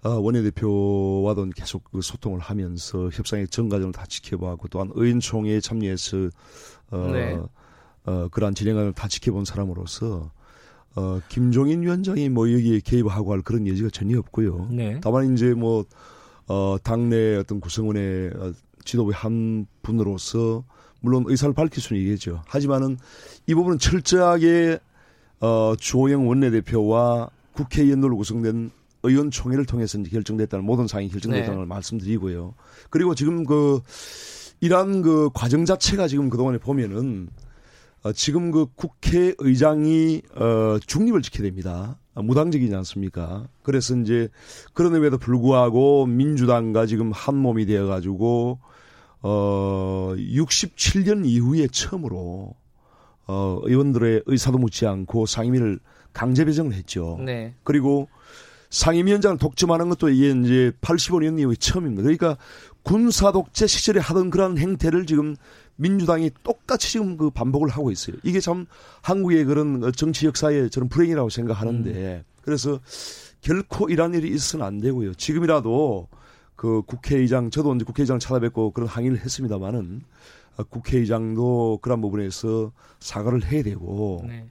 어, 0.04 0.10
원내대표와도 0.10 1.50
계속 1.56 1.84
그 1.90 2.00
소통을 2.00 2.38
하면서 2.38 3.10
협상의 3.10 3.48
전 3.48 3.68
과정을 3.68 3.92
다 3.92 4.04
지켜보고 4.06 4.68
또한 4.68 4.90
의원총회에 4.94 5.60
참여해서 5.60 6.30
어, 6.90 7.10
네. 7.12 7.36
어, 8.04 8.28
그러한 8.30 8.54
진행을 8.54 8.92
다 8.92 9.08
지켜본 9.08 9.44
사람으로서 9.44 10.30
어, 10.94 11.20
김종인 11.28 11.82
위원장이 11.82 12.28
뭐 12.28 12.52
여기에 12.52 12.80
개입하고 12.80 13.32
할 13.32 13.42
그런 13.42 13.66
여지가 13.66 13.90
전혀 13.90 14.18
없고요. 14.18 14.68
네. 14.70 15.00
다만 15.02 15.32
이제 15.32 15.54
뭐 15.54 15.84
어, 16.48 16.76
당내 16.82 17.36
어떤 17.36 17.60
구성원의 17.60 18.30
어, 18.36 18.52
지도부의 18.84 19.14
한 19.14 19.66
분으로서 19.82 20.64
물론 21.00 21.24
의사를 21.26 21.54
밝힐 21.54 21.82
수는 21.82 22.00
있겠죠. 22.02 22.42
하지만은 22.46 22.98
이 23.46 23.54
부분은 23.54 23.78
철저하게 23.78 24.78
어, 25.40 25.74
주호영 25.78 26.28
원내대표와 26.28 27.28
국회의원으로 27.54 28.16
구성된 28.16 28.70
의원총회를 29.02 29.66
통해서 29.66 30.00
결정됐다는 30.00 30.64
모든 30.64 30.86
사항이 30.86 31.08
결정됐다는 31.08 31.52
네. 31.52 31.56
걸 31.56 31.66
말씀드리고요. 31.66 32.54
그리고 32.90 33.14
지금 33.14 33.44
그 33.44 33.80
이러한 34.60 35.02
그 35.02 35.28
과정 35.34 35.64
자체가 35.64 36.06
지금 36.06 36.30
그동안에 36.30 36.58
보면은 36.58 37.28
어, 38.02 38.12
지금 38.12 38.50
그 38.50 38.66
국회의장이 38.74 40.22
어, 40.34 40.78
중립을 40.86 41.22
지켜야 41.22 41.44
됩니다. 41.44 41.98
무당적이지 42.14 42.74
않습니까? 42.74 43.48
그래서 43.62 43.96
이제 43.96 44.28
그런데에도 44.74 45.18
불구하고 45.18 46.06
민주당과 46.06 46.86
지금 46.86 47.10
한 47.12 47.36
몸이 47.36 47.64
되어 47.64 47.86
가지고 47.86 48.58
어 49.22 50.12
67년 50.16 51.24
이후에 51.24 51.68
처음으로 51.68 52.54
어 53.26 53.60
의원들의 53.62 54.24
의사도 54.26 54.58
묻지 54.58 54.86
않고 54.86 55.26
상임위를 55.26 55.78
강제 56.12 56.44
배정을 56.44 56.74
했죠. 56.74 57.18
네. 57.24 57.54
그리고 57.62 58.08
상임위원장을 58.68 59.38
독점하는 59.38 59.88
것도 59.90 60.08
이게 60.08 60.30
이제 60.30 60.72
85년 60.80 61.38
이후에 61.38 61.54
처음입니다. 61.54 62.02
그러니까 62.02 62.36
군사 62.82 63.32
독재 63.32 63.66
시절에 63.66 64.00
하던 64.00 64.30
그런 64.30 64.58
행태를 64.58 65.06
지금 65.06 65.36
민주당이 65.76 66.30
똑같이 66.42 66.90
지금 66.90 67.16
그 67.16 67.30
반복을 67.30 67.68
하고 67.68 67.90
있어요. 67.90 68.16
이게 68.22 68.40
참 68.40 68.66
한국의 69.02 69.44
그런 69.44 69.92
정치 69.92 70.26
역사의 70.26 70.70
저는 70.70 70.88
불행이라고 70.88 71.28
생각하는데 71.28 71.90
음. 71.90 72.24
그래서 72.42 72.80
결코 73.40 73.88
이런 73.88 74.14
일이 74.14 74.28
있어서는 74.28 74.64
안 74.64 74.80
되고요. 74.80 75.14
지금이라도 75.14 76.08
그 76.56 76.82
국회의장 76.82 77.50
저도 77.50 77.74
이제 77.74 77.84
국회의장 77.84 78.18
찾아뵙고 78.18 78.70
그런 78.72 78.88
항의를 78.88 79.18
했습니다마는 79.18 80.02
국회의장도 80.68 81.78
그런 81.82 82.00
부분에서 82.00 82.72
사과를 83.00 83.44
해야 83.50 83.62
되고 83.62 84.24
네. 84.26 84.46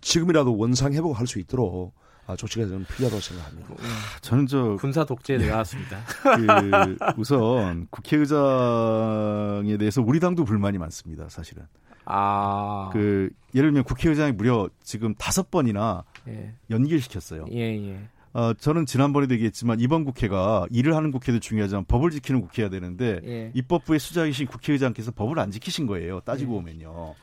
지금이라도 0.00 0.56
원상 0.56 0.92
회복할 0.92 1.26
수 1.26 1.38
있도록 1.38 1.92
아, 1.94 2.05
조치가 2.34 2.66
저는 2.66 2.86
필요하다고 2.86 3.20
생각합니다. 3.20 3.68
아, 3.74 4.18
저는 4.20 4.46
저 4.46 4.76
군사 4.80 5.04
독재에 5.04 5.38
네. 5.38 5.48
나왔습니다. 5.48 6.00
그 6.36 6.96
우선 7.16 7.86
국회의장에 7.90 9.76
대해서 9.76 10.02
우리 10.02 10.18
당도 10.18 10.44
불만이 10.44 10.78
많습니다. 10.78 11.28
사실은. 11.28 11.64
아. 12.06 12.90
그 12.92 13.30
예를 13.54 13.70
들면 13.70 13.84
국회의장이 13.84 14.32
무려 14.32 14.68
지금 14.82 15.14
다섯 15.14 15.50
번이나 15.50 16.04
예. 16.28 16.54
연기를 16.70 17.00
시켰어요. 17.00 17.46
예, 17.52 17.60
예. 17.60 17.98
어, 18.32 18.52
저는 18.54 18.86
지난번에도 18.86 19.34
얘기했지만 19.34 19.80
이번 19.80 20.04
국회가 20.04 20.66
일을 20.70 20.94
하는 20.94 21.10
국회도 21.10 21.40
중요하지만 21.40 21.84
법을 21.86 22.10
지키는 22.10 22.42
국회야 22.42 22.68
되는데 22.68 23.20
예. 23.24 23.50
입법부의 23.54 23.98
수장이신 23.98 24.46
국회의장께서 24.46 25.10
법을 25.12 25.38
안 25.38 25.50
지키신 25.50 25.86
거예요. 25.86 26.20
따지고 26.20 26.52
예. 26.52 26.56
보면요. 26.58 27.14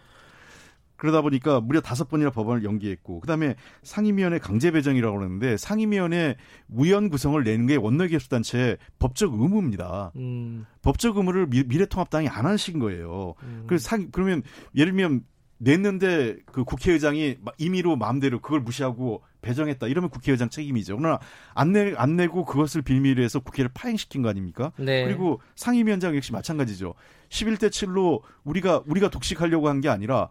그러다 0.95 1.21
보니까 1.21 1.59
무려 1.59 1.81
다섯 1.81 2.07
번이나 2.07 2.29
법안을 2.29 2.63
연기했고 2.63 3.19
그다음에 3.19 3.55
상임위원회 3.83 4.39
강제 4.39 4.71
배정이라고 4.71 5.17
그러는데 5.17 5.57
상임위원회 5.57 6.35
위원 6.69 7.09
구성을 7.09 7.41
내는 7.43 7.65
게 7.67 7.75
원내교섭단체 7.75 8.77
법적 8.99 9.33
의무입니다. 9.33 10.11
음. 10.15 10.65
법적 10.81 11.17
의무를 11.17 11.47
미, 11.47 11.63
래통합당이 11.63 12.29
안 12.29 12.45
하신 12.45 12.79
거예요. 12.79 13.33
음. 13.43 13.63
그래서 13.67 13.87
상 13.89 14.09
그러면 14.11 14.43
예를 14.75 14.93
들면 14.93 15.23
냈는데 15.57 16.37
그 16.45 16.63
국회의장이 16.65 17.37
임의로 17.57 17.95
마음대로 17.95 18.41
그걸 18.41 18.59
무시하고 18.59 19.23
배정했다. 19.41 19.87
이러면 19.87 20.09
국회의장 20.09 20.49
책임이죠. 20.49 20.97
그러나 20.97 21.19
안, 21.53 21.71
내, 21.71 21.93
안 21.95 22.15
내고 22.15 22.43
그것을 22.43 22.81
빌미로 22.81 23.23
해서 23.23 23.39
국회를 23.39 23.71
파행시킨 23.73 24.21
거 24.21 24.29
아닙니까? 24.29 24.71
네. 24.77 25.05
그리고 25.05 25.41
상임위원장 25.55 26.15
역시 26.15 26.31
마찬가지죠. 26.33 26.93
11대 27.29 27.69
7로 27.69 28.21
우리가 28.43 28.83
우리가 28.85 29.09
독식하려고 29.09 29.69
한 29.69 29.81
게 29.81 29.89
아니라 29.89 30.29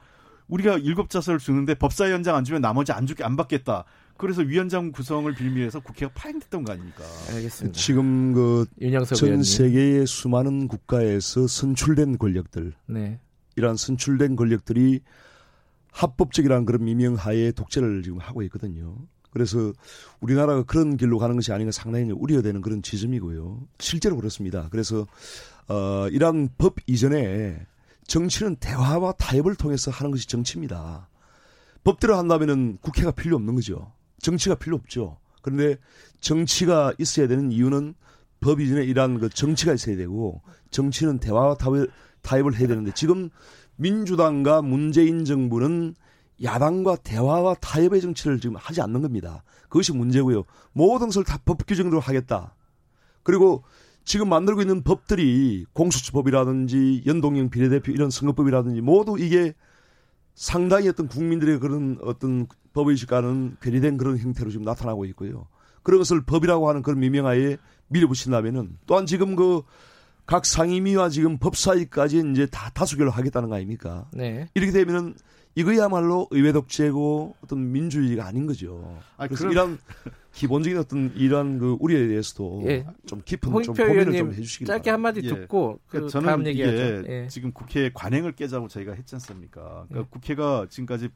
우리가 0.49 0.79
일곱 0.79 1.11
자서를 1.11 1.39
주는데 1.39 1.75
법사위원장 1.75 2.37
안 2.37 2.45
주면 2.45 2.61
나머지 2.63 2.93
안 2.93 3.07
주게 3.07 3.25
안 3.25 3.37
받겠다. 3.37 3.85
그래서 4.17 4.43
위원장 4.43 4.93
구성을 4.93 5.33
빌미해서 5.35 5.81
국회가 5.81 6.13
파행됐던 6.15 6.65
거 6.65 6.73
아닙니까? 6.73 7.03
알겠습니다. 7.31 7.77
지금 7.77 8.33
그 8.33 8.67
전. 9.17 9.43
세계의 9.43 10.07
수많은 10.07 10.69
국가에서 10.69 11.47
선출된 11.47 12.19
권력들, 12.19 12.73
네. 12.87 13.19
이러한 13.57 13.77
선출된 13.77 14.37
권력들이 14.37 15.01
합법적이라는 15.93 16.65
그런 16.65 16.85
미명하에 16.85 17.53
독재를 17.53 18.03
지금 18.03 18.19
하고 18.19 18.43
있거든요. 18.45 18.97
그래서 19.31 19.73
우리나라가 20.21 20.63
그런 20.63 20.97
길로 20.97 21.19
가는 21.19 21.35
것이 21.35 21.53
아닌가 21.53 21.73
상당히 21.73 22.11
우려되는 22.13 22.61
그런 22.61 22.83
지점이고요. 22.83 23.67
실제로 23.79 24.17
그렇습니다. 24.17 24.69
그래서 24.71 25.07
어 25.69 26.07
이러한 26.11 26.51
법 26.59 26.77
이전에 26.87 27.67
정치는 28.07 28.57
대화와 28.57 29.13
타협을 29.13 29.55
통해서 29.55 29.91
하는 29.91 30.11
것이 30.11 30.27
정치입니다. 30.29 31.09
법대로 31.85 32.17
한다면은 32.17 32.79
국회가 32.81 33.11
필요 33.11 33.37
없는 33.37 33.55
거죠. 33.55 33.93
정치가 34.21 34.55
필요 34.55 34.77
없죠. 34.77 35.19
그런데 35.43 35.77
정치가 36.21 36.93
있어야 36.99 37.27
되는 37.27 37.51
이유는 37.51 37.95
법 38.41 38.61
이전에 38.61 38.85
이러한 38.85 39.19
그 39.19 39.29
정치가 39.29 39.73
있어야 39.73 39.97
되고 39.97 40.43
정치는 40.71 41.19
대화와 41.19 41.57
타협을, 41.57 41.91
타협을 42.23 42.57
해야 42.57 42.69
되는데 42.69 42.93
지금 42.95 43.31
민주당과 43.77 44.63
문재인 44.63 45.25
정부는 45.25 45.95
야당과 46.43 46.97
대화와 46.97 47.55
타협의 47.55 48.01
정치를 48.01 48.41
지금 48.41 48.57
하지 48.57 48.81
않는 48.81 49.03
겁니다. 49.03 49.43
그것이 49.69 49.93
문제고요. 49.93 50.45
모든 50.73 51.07
것을 51.09 51.25
다 51.25 51.39
법 51.45 51.67
규정대로 51.67 52.01
하겠다. 52.01 52.55
그리고 53.23 53.65
지금 54.05 54.29
만들고 54.29 54.61
있는 54.61 54.83
법들이 54.83 55.65
공수처법이라든지 55.73 57.05
연동형 57.07 57.51
비례대표 57.51 57.93
이런 57.93 58.11
선거법이라든지 58.11 58.81
모두 58.81 59.17
이게 59.19 59.55
상당히 60.35 60.89
어떤 60.89 61.09
국민들의 61.09 61.61
그런 61.61 61.99
어떤 62.03 62.47
법의식과는 62.73 63.59
괴리된 63.61 63.97
그런 63.97 64.19
형태로 64.19 64.51
지금 64.51 64.65
나타나고 64.65 65.05
있고요. 65.07 65.47
그런 65.83 65.99
것을 65.99 66.23
법이라고 66.25 66.69
하는 66.69 66.83
그런 66.83 67.01
미명하에 67.01 67.59
밀어붙인다면은 67.89 68.79
또한 68.87 69.07
지금 69.07 69.37
그 69.37 69.63
각 70.27 70.47
상임위와 70.47 71.09
지금 71.09 71.39
법사위까지 71.39 72.23
이제 72.33 72.47
다 72.47 72.71
다수결로 72.73 73.11
하겠다는 73.11 73.49
거 73.49 73.57
아닙니까? 73.57 74.09
네. 74.13 74.49
이렇게 74.55 74.73
되면은 74.73 75.15
이거야말로 75.55 76.29
의회 76.31 76.53
독재고 76.53 77.37
어떤 77.43 77.73
민주주의가 77.73 78.27
아닌 78.27 78.47
거죠. 78.47 78.99
아, 79.17 79.27
그래서 79.27 79.49
그럼- 79.49 79.53
이런 79.53 79.79
기본적인 80.33 80.79
어떤 80.79 81.13
이러한 81.15 81.59
그 81.59 81.77
우려에 81.79 82.09
대해서도 82.09 82.63
예. 82.67 82.87
좀 83.07 83.21
깊은 83.23 83.63
좀 83.63 83.75
고민을 83.75 84.17
좀 84.17 84.33
해주시기 84.33 84.65
짧게 84.65 84.91
바랍니다. 84.91 84.93
한마디 84.93 85.21
예. 85.25 85.29
듣고 85.29 85.79
그 85.87 85.91
그러니까 85.91 86.11
저는 86.11 86.27
다음 86.27 86.41
이게 86.47 86.51
얘기하죠. 86.67 87.09
예. 87.13 87.29
지금 87.29 87.53
국회 87.53 87.91
관행을 87.93 88.33
깨자고 88.33 88.69
저희가 88.69 88.95
했지 88.95 89.15
않습니까? 89.17 89.85
그러니까 89.89 89.99
예. 90.01 90.05
국회가 90.09 90.67
지금까지 90.71 91.11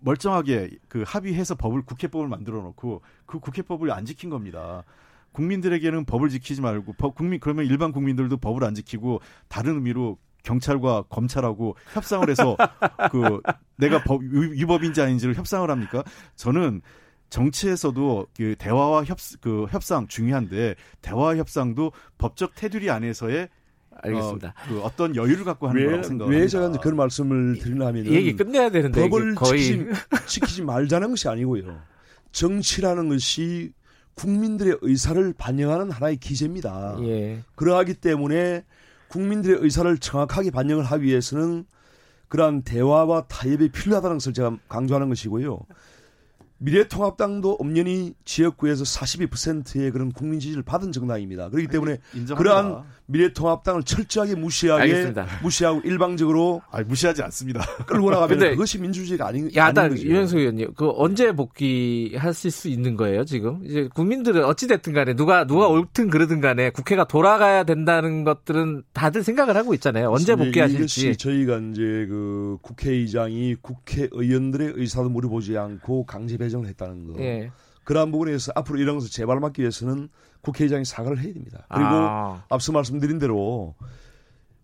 멀쩡하게 0.00 0.70
그 0.88 1.02
합의해서 1.06 1.54
법을 1.54 1.82
국회법을 1.82 2.28
만들어 2.28 2.60
놓고 2.62 3.02
그 3.26 3.38
국회법을 3.38 3.90
안 3.90 4.04
지킨 4.04 4.28
겁니다. 4.30 4.84
국민들에게는 5.32 6.04
법을 6.06 6.28
지키지 6.28 6.60
말고 6.60 6.94
법 6.94 7.14
국민 7.14 7.38
그러면 7.40 7.64
일반 7.66 7.92
국민들도 7.92 8.36
법을 8.38 8.64
안 8.64 8.74
지키고 8.74 9.20
다른 9.48 9.74
의미로 9.74 10.18
경찰과 10.42 11.02
검찰하고 11.08 11.76
협상을 11.92 12.28
해서 12.30 12.56
그 13.10 13.40
내가 13.76 14.02
법 14.02 14.22
위- 14.22 14.52
위법인지 14.60 15.00
아닌지를 15.00 15.34
협상을 15.34 15.68
합니까? 15.70 16.02
저는 16.36 16.80
정치에서도 17.30 18.26
그 18.36 18.54
대화와 18.58 19.04
협, 19.04 19.18
그 19.40 19.66
협상 19.70 20.08
중요한데 20.08 20.74
대화 21.00 21.36
협상도 21.36 21.92
법적 22.18 22.54
테두리 22.56 22.90
안에서의 22.90 23.48
알겠습니다. 24.02 24.48
어, 24.48 24.52
그 24.68 24.80
어떤 24.80 25.14
여유를 25.14 25.44
갖고 25.44 25.68
하는 25.68 25.80
왜, 25.80 25.86
거라고 25.86 26.02
생각합니다. 26.04 26.40
왜 26.40 26.48
제가 26.48 26.70
그런 26.80 26.96
말씀을 26.96 27.58
드리냐면 27.58 28.06
이 28.06 28.12
얘기 28.14 28.34
끝내야 28.34 28.70
되는데 28.70 29.00
법을 29.08 29.34
거의 29.34 29.60
지키지, 29.62 29.90
지키지 30.26 30.62
말자는 30.62 31.10
것이 31.10 31.28
아니고요. 31.28 31.78
정치라는 32.32 33.08
것이 33.08 33.72
국민들의 34.14 34.78
의사를 34.82 35.34
반영하는 35.36 35.90
하나의 35.90 36.16
기제입니다. 36.16 36.96
예. 37.02 37.40
그러하기 37.54 37.94
때문에 37.94 38.64
국민들의 39.10 39.58
의사를 39.60 39.98
정확하게 39.98 40.50
반영을 40.50 40.84
하기 40.84 41.04
위해서는 41.04 41.64
그러한 42.28 42.62
대화와 42.62 43.26
타협이 43.26 43.70
필요하다는 43.70 44.16
것을 44.16 44.32
제가 44.32 44.56
강조하는 44.68 45.08
것이고요. 45.08 45.60
미래통합당도 46.58 47.54
엄연히 47.54 48.14
지역구에서 48.24 48.84
42%의 48.84 49.90
그런 49.90 50.12
국민 50.12 50.40
지지를 50.40 50.62
받은 50.62 50.92
정당입니다. 50.92 51.48
그렇기 51.48 51.68
때문에 51.68 51.98
인정합니다. 52.14 52.34
그러한 52.36 52.84
미래통합당을 53.10 53.82
철저하게 53.82 54.36
무시하게 54.36 54.82
알겠습니다. 54.82 55.26
무시하고 55.42 55.80
일방적으로 55.84 56.62
아니, 56.70 56.84
무시하지 56.86 57.22
않습니다. 57.22 57.60
끌고 57.86 58.10
나가면 58.10 58.38
그것이 58.38 58.78
민주주의가 58.78 59.26
아닌 59.28 59.50
야당. 59.54 59.96
유현수 59.96 60.38
의원님 60.38 60.74
그 60.76 60.90
언제 60.94 61.32
복귀하실 61.32 62.50
수 62.50 62.68
있는 62.68 62.96
거예요 62.96 63.24
지금 63.24 63.60
이제 63.64 63.88
국민들은 63.92 64.44
어찌 64.44 64.68
됐든 64.68 64.92
간에 64.92 65.14
누가 65.14 65.46
누가 65.46 65.68
옳든 65.68 66.10
그러든 66.10 66.40
간에 66.40 66.70
국회가 66.70 67.04
돌아가야 67.04 67.64
된다는 67.64 68.24
것들은 68.24 68.84
다들 68.92 69.22
생각을 69.24 69.56
하고 69.56 69.74
있잖아요 69.74 70.10
언제 70.10 70.36
복귀하실지 70.36 71.16
저희가 71.16 71.58
이제 71.58 72.06
그 72.08 72.58
국회의장이 72.62 73.56
국회의원들의 73.60 74.74
의사도 74.76 75.08
물어보지 75.08 75.56
않고 75.58 76.06
강제 76.06 76.36
배정을 76.36 76.68
했다는 76.68 77.12
거. 77.12 77.20
예. 77.20 77.50
그러한 77.84 78.12
부분에서 78.12 78.52
앞으로 78.54 78.78
이런 78.78 78.96
것을 78.96 79.10
재발맞기 79.10 79.62
위해서는 79.62 80.08
국회의장이 80.42 80.84
사과를 80.84 81.18
해야 81.18 81.32
됩니다. 81.32 81.66
그리고 81.68 81.86
아, 81.88 82.44
앞서 82.48 82.72
말씀드린 82.72 83.18
대로 83.18 83.74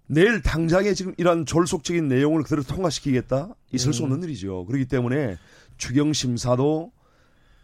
내일 0.07 0.41
당장에 0.43 0.95
지금 0.95 1.15
이러한 1.19 1.47
졸속적인 1.47 2.09
내용을 2.09 2.43
그대로 2.43 2.63
통과시키겠다 2.63 3.55
있을 3.73 3.93
수 3.93 4.03
음. 4.05 4.13
없는 4.13 4.29
일이죠. 4.29 4.65
그렇기 4.67 4.87
때문에 4.87 5.37
추경 5.77 6.13
심사도 6.13 6.93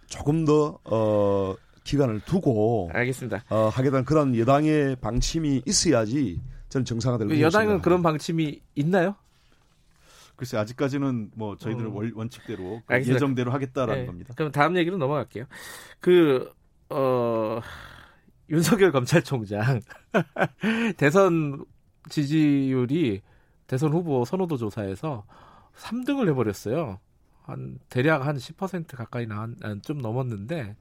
조금 0.06 0.44
더 0.44 0.78
어, 0.84 1.54
기간을 1.84 2.20
두고 2.20 2.90
알겠습니다 2.92 3.44
어, 3.48 3.68
하겠다는 3.72 4.04
그런 4.04 4.36
여당의 4.36 4.96
방침이 4.96 5.62
있어야지 5.66 6.40
저는 6.68 6.84
정상화될. 6.84 7.40
여당은 7.40 7.80
그런 7.82 8.02
방침이 8.02 8.60
있나요? 8.74 9.14
글쎄 10.36 10.56
아직까지는 10.56 11.30
뭐 11.34 11.56
저희들 11.56 11.84
음. 11.86 11.94
원, 11.94 12.12
원칙대로 12.14 12.82
그 12.84 12.92
알겠습니다. 12.94 13.14
예정대로 13.14 13.52
하겠다라는 13.52 14.02
예. 14.02 14.06
겁니다. 14.06 14.34
그럼 14.36 14.50
다음 14.50 14.76
얘기로 14.76 14.96
넘어갈게요. 14.96 15.44
그, 16.00 16.50
어, 16.88 17.60
윤석열 18.50 18.92
검찰총장. 18.92 19.80
대선 20.96 21.64
지지율이 22.08 23.22
대선 23.66 23.92
후보 23.92 24.24
선호도 24.24 24.56
조사에서 24.56 25.24
3등을 25.76 26.28
해버렸어요. 26.30 26.98
한, 27.42 27.78
대략 27.88 28.26
한 28.26 28.36
10% 28.36 28.96
가까이 28.96 29.26
나, 29.26 29.48
아, 29.62 29.76
좀 29.82 29.98
넘었는데, 29.98 30.76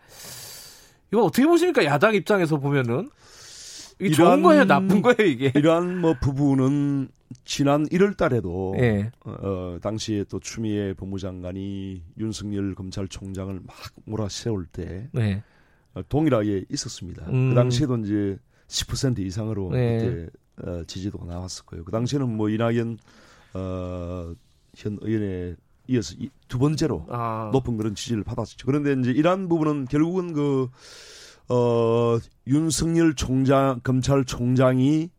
이거 1.12 1.24
어떻게 1.24 1.46
보십니까? 1.46 1.84
야당 1.86 2.14
입장에서 2.14 2.58
보면은. 2.58 3.10
이게 4.00 4.14
좋은 4.14 4.42
거예요? 4.42 4.66
나쁜 4.66 5.02
거예요? 5.04 5.24
이게? 5.24 5.52
이러한 5.56 6.00
뭐 6.00 6.16
부분은 6.20 7.10
지난 7.46 7.86
1월 7.88 8.18
달에도 8.18 8.76
예. 8.80 9.12
어, 9.24 9.78
당시에 9.82 10.26
또 10.26 10.40
추미애 10.40 10.94
법무장관이 10.94 12.02
윤석열 12.18 12.76
검찰총장을 12.76 13.54
막 13.66 13.76
몰아세울 14.06 14.66
때 14.66 15.08
네. 15.14 15.44
어, 15.94 16.02
동일하게 16.08 16.66
있었습니다. 16.70 17.26
음. 17.30 17.50
그 17.50 17.56
당시에도 17.56 17.98
이제 17.98 18.38
10% 18.68 19.20
이상으로 19.20 19.70
네. 19.72 19.98
그때 19.98 20.30
어, 20.64 20.84
지지도가 20.86 21.26
나왔을 21.26 21.66
거예요. 21.66 21.84
그 21.84 21.92
당시에는 21.92 22.30
뭐 22.36 22.50
이낙연 22.50 22.98
어, 23.54 24.34
현 24.76 24.98
의원에 25.02 25.56
이어서 25.88 26.16
이- 26.20 26.30
두 26.48 26.58
번째로 26.60 27.06
아. 27.10 27.50
높은 27.52 27.76
그런 27.78 27.96
지지를 27.96 28.24
받았죠. 28.24 28.66
그런데 28.66 28.94
이제 29.00 29.12
이러한 29.12 29.50
부분은 29.50 29.86
결국은 29.86 30.32
그, 30.34 30.70
어, 31.50 32.18
윤석열 32.48 33.14
총장, 33.16 33.82
검찰총장이 33.84 35.10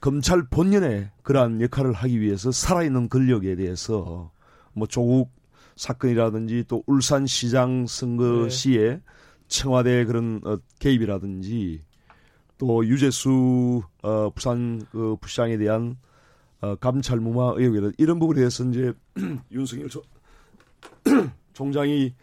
검찰 0.00 0.42
본연의 0.48 1.10
그러한 1.22 1.60
역할을 1.60 1.92
하기 1.92 2.20
위해서 2.20 2.50
살아있는 2.50 3.08
권력에 3.10 3.54
대해서 3.54 4.32
뭐 4.72 4.86
조국 4.88 5.30
사건이라든지 5.76 6.64
또 6.66 6.82
울산시장 6.86 7.86
선거 7.86 8.44
네. 8.44 8.48
시에 8.48 9.00
청와대 9.50 10.04
그런 10.06 10.40
어, 10.44 10.56
개입이라든지 10.78 11.82
또 12.56 12.86
유재수 12.86 13.82
어, 14.02 14.30
부산 14.34 14.86
그 14.90 15.16
부시장에 15.20 15.58
대한 15.58 15.96
어, 16.62 16.76
감찰 16.76 17.18
무마 17.20 17.52
의혹이라 17.56 17.90
이런 17.98 18.18
부분에 18.18 18.38
대해서 18.40 18.64
이제 18.64 18.92
윤석열 19.52 19.88
총- 19.88 20.02
총장이 21.52 22.14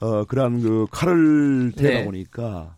어 0.00 0.24
그러한 0.24 0.60
그 0.60 0.86
칼을 0.90 1.72
대다 1.74 1.88
네. 2.00 2.04
보니까 2.04 2.76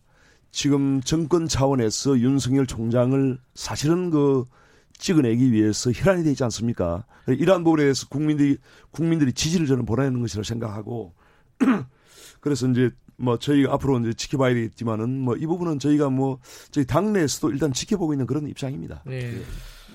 지금 0.51 1.01
정권 1.03 1.49
차원에서 1.49 2.19
윤석열 2.21 2.67
총장을 2.67 3.39
사실은 3.55 4.11
그 4.11 4.45
찍어내기 4.99 5.53
위해서 5.53 5.91
혈안이 5.93 6.25
되지 6.25 6.43
않습니까? 6.45 7.05
이러한 7.27 7.65
부분에 7.65 7.83
대해서 7.83 8.07
국민들이 8.09 8.57
국민들이 8.91 9.33
지지를 9.33 9.67
저는 9.67 9.85
보내는 9.85 10.21
것이라고 10.21 10.45
생각하고 10.45 11.13
그래서 12.41 12.67
이제 12.69 12.91
뭐 13.17 13.39
저희가 13.39 13.73
앞으로 13.75 13.99
이제 14.01 14.13
지켜봐야 14.13 14.55
되겠지만은 14.55 15.21
뭐 15.21 15.37
이 15.37 15.47
부분은 15.47 15.79
저희가 15.79 16.11
뭐 16.11 16.39
저희 16.71 16.85
당내에서도 16.87 17.51
일단 17.51 17.73
지켜보고 17.73 18.13
있는 18.13 18.27
그런 18.27 18.47
입장입니다. 18.49 19.03
네. 19.07 19.43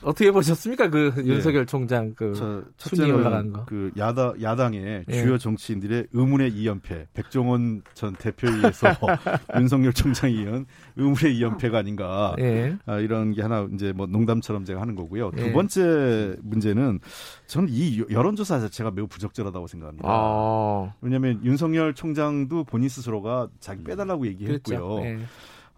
어떻게 0.04 0.32
보셨습니까? 0.32 0.90
그 0.90 1.14
네. 1.16 1.26
윤석열 1.26 1.66
총장 1.66 2.14
그 2.16 2.34
저, 2.36 2.64
순위 2.78 3.12
올라간 3.12 3.54
거. 3.54 3.66
그 3.66 3.92
야당 3.98 4.34
야당의 4.42 5.06
예. 5.08 5.14
주요 5.14 5.38
정치인들의 5.38 6.08
의문의 6.12 6.52
이연패. 6.52 7.08
백종원 7.14 7.84
전 7.94 8.14
대표에 8.14 8.52
의해서 8.52 8.88
윤석열 9.60 9.94
총장이 9.94 10.34
이은 10.36 10.66
의문의 10.96 11.38
이연패가 11.38 11.78
아닌가. 11.78 12.36
예. 12.40 12.76
아, 12.86 12.98
이런 12.98 13.34
게 13.34 13.42
하나 13.42 13.68
이제 13.74 13.92
뭐 13.92 14.08
농담처럼 14.08 14.66
제가 14.66 14.82
하는 14.82 14.96
거고요. 14.96 15.32
두 15.32 15.46
예. 15.46 15.52
번째 15.52 16.36
문제는 16.42 17.00
저는 17.48 17.70
이 17.72 18.04
여론조사 18.10 18.60
자체가 18.60 18.92
매우 18.92 19.08
부적절하다고 19.08 19.68
생각합니다. 19.68 20.08
아. 20.10 20.94
왜냐하면 21.02 21.44
윤석열 21.44 21.94
총장도 21.94 22.64
본인 22.66 22.90
스스로가 22.90 23.50
자기 23.60 23.84
빼달라고 23.84 24.26
얘기했고요. 24.28 24.62
그렇죠. 24.62 25.06
예. 25.06 25.20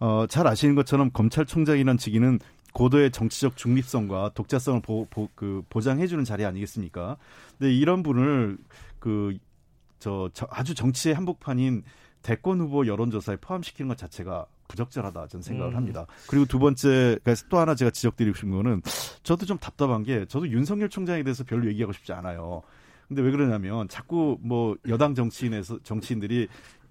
어, 0.00 0.26
잘 0.28 0.46
아시는 0.46 0.74
것처럼 0.74 1.10
검찰총장이란 1.12 1.98
직위는 1.98 2.38
고도의 2.74 3.12
정치적 3.12 3.56
중립성과 3.56 4.32
독자성을 4.34 4.82
보, 4.82 5.06
보, 5.06 5.28
그 5.34 5.62
보장해주는 5.70 6.24
자리 6.24 6.44
아니겠습니까? 6.44 7.16
근데 7.56 7.72
이런 7.72 8.02
분을 8.02 8.58
그, 8.98 9.38
저, 10.00 10.28
저 10.34 10.46
아주 10.50 10.74
정치의 10.74 11.14
한복판인 11.14 11.84
대권 12.22 12.60
후보 12.60 12.86
여론조사에 12.86 13.36
포함시키는 13.36 13.88
것 13.88 13.96
자체가 13.96 14.46
부적절하다 14.66 15.28
저는 15.28 15.42
생각을 15.42 15.72
음. 15.72 15.76
합니다. 15.76 16.06
그리고 16.26 16.46
두 16.46 16.58
번째 16.58 17.18
그러니까 17.22 17.46
또 17.48 17.58
하나 17.58 17.74
제가 17.74 17.90
지적드리고 17.90 18.34
싶은 18.34 18.50
거는 18.50 18.82
저도 19.22 19.46
좀 19.46 19.58
답답한 19.58 20.02
게 20.02 20.24
저도 20.26 20.48
윤석열 20.48 20.88
총장에 20.88 21.22
대해서 21.22 21.44
별로 21.44 21.66
얘기하고 21.68 21.92
싶지 21.92 22.12
않아요. 22.12 22.62
근데 23.08 23.22
왜 23.22 23.30
그러냐면 23.30 23.88
자꾸 23.88 24.38
뭐 24.40 24.76
여당 24.88 25.14
정치인에서 25.14 25.80
정치인들이 25.82 26.48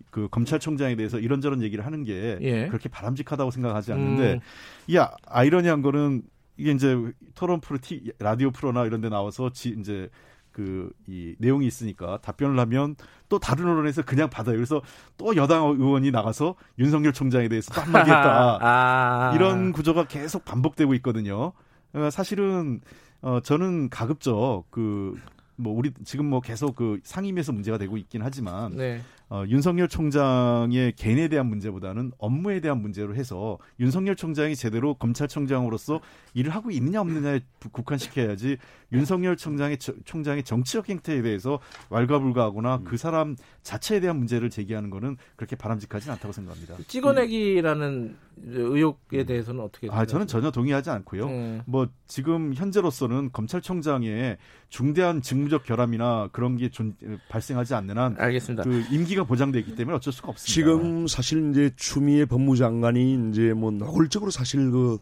그 0.10 0.28
검찰총장에 0.30 0.96
대해서 0.96 1.20
이런저런 1.20 1.62
얘기를 1.62 1.86
하는 1.86 2.04
게 2.04 2.38
예. 2.42 2.68
그렇게 2.68 2.90
바람직하다고 2.90 3.52
생각하지 3.52 3.94
않는데 3.94 4.34
음. 4.34 4.40
이 4.88 4.98
아, 4.98 5.12
아이러니한 5.28 5.82
거는 5.82 6.24
이게 6.58 6.72
이제 6.72 6.96
토론 7.36 7.62
프로 7.62 7.80
티 7.82 8.12
라디오 8.20 8.52
프로나 8.52 8.86
이런 8.86 9.02
데 9.02 9.10
나와서 9.10 9.50
지 9.52 9.76
이제 9.80 10.10
그 10.52 10.92
이 11.08 11.36
내용이 11.40 11.66
있으니까 11.68 12.20
답변을 12.22 12.58
하면 12.60 12.96
또 13.28 13.40
다른 13.40 13.66
언론에서 13.66 14.04
그냥 14.04 14.30
받아요. 14.30 14.56
그래서 14.56 14.82
또 15.18 15.36
여당 15.36 15.64
의원이 15.64 16.12
나가서 16.12 16.56
윤석열 16.80 17.12
총장에 17.12 17.48
대해서 17.50 17.74
또 17.74 17.82
한마디 17.82 18.10
했다. 18.10 18.60
아. 18.62 19.32
이런 19.36 19.72
구조가 19.72 20.06
계속 20.06 20.46
반복되고 20.46 20.94
있거든요. 20.96 21.54
어, 21.94 22.10
사실은 22.12 22.82
어 23.22 23.40
저는 23.42 23.90
가급적 23.90 24.66
그 24.70 25.16
뭐 25.64 25.74
우리 25.74 25.92
지금 26.04 26.26
뭐 26.26 26.42
계속 26.42 26.76
그 26.76 27.00
상임위에서 27.04 27.52
문제가 27.54 27.78
되고 27.78 27.98
있긴 27.98 28.22
하지만 28.22 28.76
네. 28.76 29.02
어, 29.34 29.46
윤석열 29.48 29.88
총장의 29.88 30.92
개인에 30.96 31.28
대한 31.28 31.48
문제보다는 31.48 32.12
업무에 32.20 32.60
대한 32.60 32.80
문제로 32.80 33.16
해서 33.16 33.58
윤석열 33.80 34.16
총장이 34.16 34.56
제대로 34.56 34.94
검찰총장으로서 34.94 36.02
일을 36.36 36.54
하고 36.54 36.70
있느냐 36.70 37.02
없느냐에 37.02 37.40
국한시켜야지 37.72 38.58
윤석열 38.92 39.36
총장의 39.36 39.80
총장의 39.80 40.44
정치적 40.44 40.88
행태에 40.88 41.24
대해서 41.24 41.60
왈가불가하거나 41.90 42.76
음. 42.76 42.84
그 42.84 42.96
사람 42.96 43.36
자체에 43.64 44.02
대한 44.02 44.18
문제를 44.18 44.52
제기하는 44.52 44.92
거는 44.92 45.18
그렇게 45.36 45.56
바람직하지는 45.56 46.14
않다고 46.14 46.32
생각합니다. 46.32 46.76
찍어내기라는 46.88 48.16
의혹에 48.46 49.22
음. 49.22 49.26
대해서는 49.26 49.64
어떻게? 49.64 49.88
아 49.90 50.06
저는 50.06 50.28
전혀 50.28 50.52
동의하지 50.52 50.90
않고요. 50.90 51.28
네. 51.28 51.62
뭐 51.66 51.88
지금 52.08 52.54
현재로서는 52.54 53.32
검찰총장의 53.32 54.38
중대한 54.70 55.22
직무적 55.22 55.64
결함이나 55.64 56.30
그런 56.32 56.58
게 56.58 56.70
존, 56.70 56.96
발생하지 57.30 57.74
않는 57.76 57.98
한 57.98 58.16
알겠습니다. 58.20 58.64
그 58.64 58.84
임기가 58.92 59.23
보장되어 59.26 59.60
있기 59.62 59.76
때문에 59.76 59.98
어쩔 59.98 60.14
수가 60.14 60.30
없습니다. 60.30 60.54
지금 60.54 61.08
사실 61.08 61.52
이제 61.52 61.72
추미애 61.76 62.26
법무장관이 62.26 63.30
이제 63.30 63.54
뭐 63.54 63.72
노골적으로 63.72 64.32
사실 64.32 64.72
그 64.72 65.00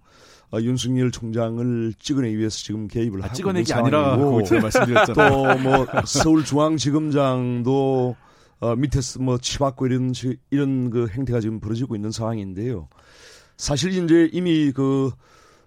어, 0.53 0.59
윤석열 0.59 1.11
총장을 1.11 1.93
찍어내기 1.97 2.37
위해서 2.37 2.57
지금 2.57 2.87
개입을 2.87 3.21
아, 3.21 3.25
하고 3.25 3.35
찍어내기 3.35 3.73
아니라고 3.73 4.43
제가 4.43 4.61
말씀드렸잖아요. 4.63 5.63
또뭐 5.63 5.87
서울중앙지검장도 6.05 8.15
어, 8.59 8.75
밑에서 8.75 9.21
뭐 9.21 9.37
치받고 9.37 9.87
이런 9.87 10.13
이런 10.49 10.89
그 10.89 11.07
행태가 11.07 11.39
지금 11.39 11.59
벌어지고 11.59 11.95
있는 11.95 12.11
상황인데요. 12.11 12.89
사실 13.55 13.91
이제 13.91 14.29
이미 14.33 14.71
그 14.71 15.11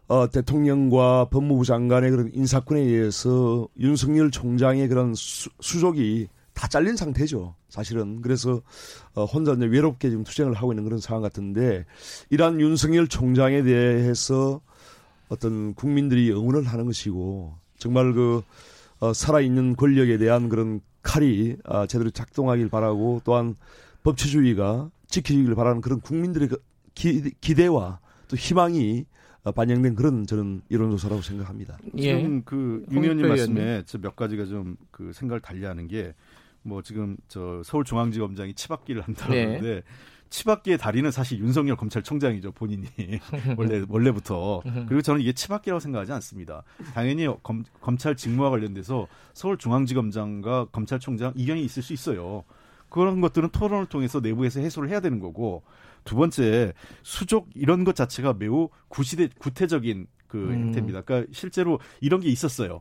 어, 0.07 0.29
대통령과 0.29 1.29
법무부 1.31 1.65
장관의 1.65 2.11
그런 2.11 2.31
인사권에 2.35 2.81
의해서 2.81 3.67
윤석열 3.79 4.31
총장의 4.31 4.89
그런 4.89 5.15
수, 5.15 5.49
수족이 5.61 6.29
다 6.55 6.69
잘린 6.69 6.97
상태죠. 6.97 7.55
사실은. 7.69 8.23
그래서 8.23 8.63
어, 9.15 9.25
혼자 9.25 9.53
이제 9.53 9.67
외롭게 9.67 10.09
지금 10.09 10.25
투쟁을 10.25 10.55
하고 10.55 10.73
있는 10.73 10.85
그런 10.85 11.01
상황 11.01 11.23
같은데 11.23 11.85
이러한 12.31 12.61
윤석열 12.61 13.09
총장에 13.09 13.63
대해서 13.63 14.61
어떤 15.29 15.75
국민들이 15.75 16.31
응원을 16.31 16.65
하는 16.65 16.87
것이고 16.87 17.55
정말 17.79 18.13
그 18.13 18.43
어, 19.01 19.13
살아있는 19.13 19.77
권력에 19.77 20.17
대한 20.19 20.49
그런 20.49 20.81
칼이 21.03 21.57
어, 21.65 21.87
제대로 21.87 22.11
작동하길 22.11 22.69
바라고 22.69 23.21
또한 23.25 23.57
법치주의가 24.05 24.91
지켜지길 25.09 25.55
바라는 25.55 25.81
그런 25.81 26.01
국민들의 26.01 26.49
그 26.49 26.63
기, 26.95 27.33
기대와 27.41 27.99
또 28.29 28.37
희망이 28.37 29.07
어, 29.43 29.53
반영된 29.53 29.95
그런 29.97 30.27
저는 30.27 30.63
이론조사라고 30.71 31.21
생각합니다. 31.21 31.79
예. 31.99 32.17
지금 32.17 32.43
그윤 32.45 32.87
의원님 32.91 33.29
말씀에 33.29 33.83
몇 34.01 34.17
가지가 34.17 34.47
좀 34.47 34.77
그 34.95 35.13
생각을 35.13 35.41
달리하는 35.41 35.89
게 35.89 36.15
뭐 36.65 36.83
지금 36.83 37.17
저 37.29 37.63
서울중앙지검장이 37.65 38.55
치받기를 38.55 39.03
한다는데 39.03 39.61
네. 39.61 39.83
치받기의 40.31 40.79
달인은 40.79 41.13
사실 41.13 41.39
윤석열 41.39 41.77
검찰총장이죠 41.77 42.53
본인이 42.53 42.89
원래 43.57 43.85
원래부터 43.89 44.63
그리고 44.89 45.01
저는 45.01 45.21
이게 45.21 45.33
치받기라고 45.33 45.79
생각하지 45.79 46.13
않습니다. 46.13 46.65
당연히 46.93 47.29
검, 47.43 47.63
검찰 47.81 48.17
직무와 48.17 48.51
관련돼서 48.51 49.07
서울중앙지검장과 49.35 50.67
검찰총장 50.73 51.35
이견이 51.37 51.63
있을 51.65 51.83
수 51.83 51.93
있어요. 51.93 52.43
그런 52.89 53.21
것들은 53.21 53.51
토론을 53.51 53.87
통해서 53.87 54.21
내부에서 54.21 54.61
해소를 54.61 54.89
해야 54.89 55.01
되는 55.01 55.21
거고 55.21 55.63
두 56.05 56.17
번째 56.17 56.73
수족 57.03 57.49
이런 57.55 57.85
것 57.85 57.95
자체가 57.95 58.35
매우 58.35 58.71
구시대 58.89 59.29
구태적인 59.39 60.07
그 60.27 60.39
음. 60.39 60.67
형태입니다. 60.67 61.03
그러니까 61.03 61.31
실제로 61.33 61.79
이런 62.01 62.21
게 62.21 62.29
있었어요. 62.29 62.81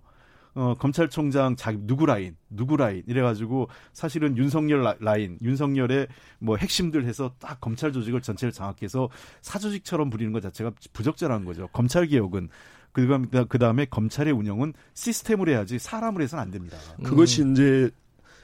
어, 0.55 0.75
검찰총장 0.77 1.55
자기 1.55 1.79
누구 1.81 2.05
라인, 2.05 2.35
누구 2.49 2.77
라인 2.77 3.03
이래가지고 3.07 3.69
사실은 3.91 4.37
윤석열 4.37 4.95
라인, 4.99 5.37
윤석열의 5.41 6.07
뭐 6.39 6.57
핵심들 6.57 7.05
해서 7.05 7.33
딱 7.39 7.59
검찰 7.59 7.91
조직을 7.91 8.21
전체를 8.21 8.51
장악해서 8.51 9.09
사조직처럼 9.41 10.09
부리는 10.09 10.31
것 10.31 10.41
자체가 10.41 10.71
부적절한 10.93 11.45
거죠. 11.45 11.67
검찰 11.73 12.05
개혁은 12.05 12.49
그 12.91 13.57
다음에 13.57 13.85
검찰의 13.85 14.31
운영은 14.33 14.73
시스템으로 14.93 15.51
해야지 15.51 15.79
사람으로 15.79 16.23
해서는 16.23 16.43
안 16.43 16.51
됩니다. 16.51 16.77
그것이 17.03 17.41
음. 17.41 17.53
이제 17.53 17.89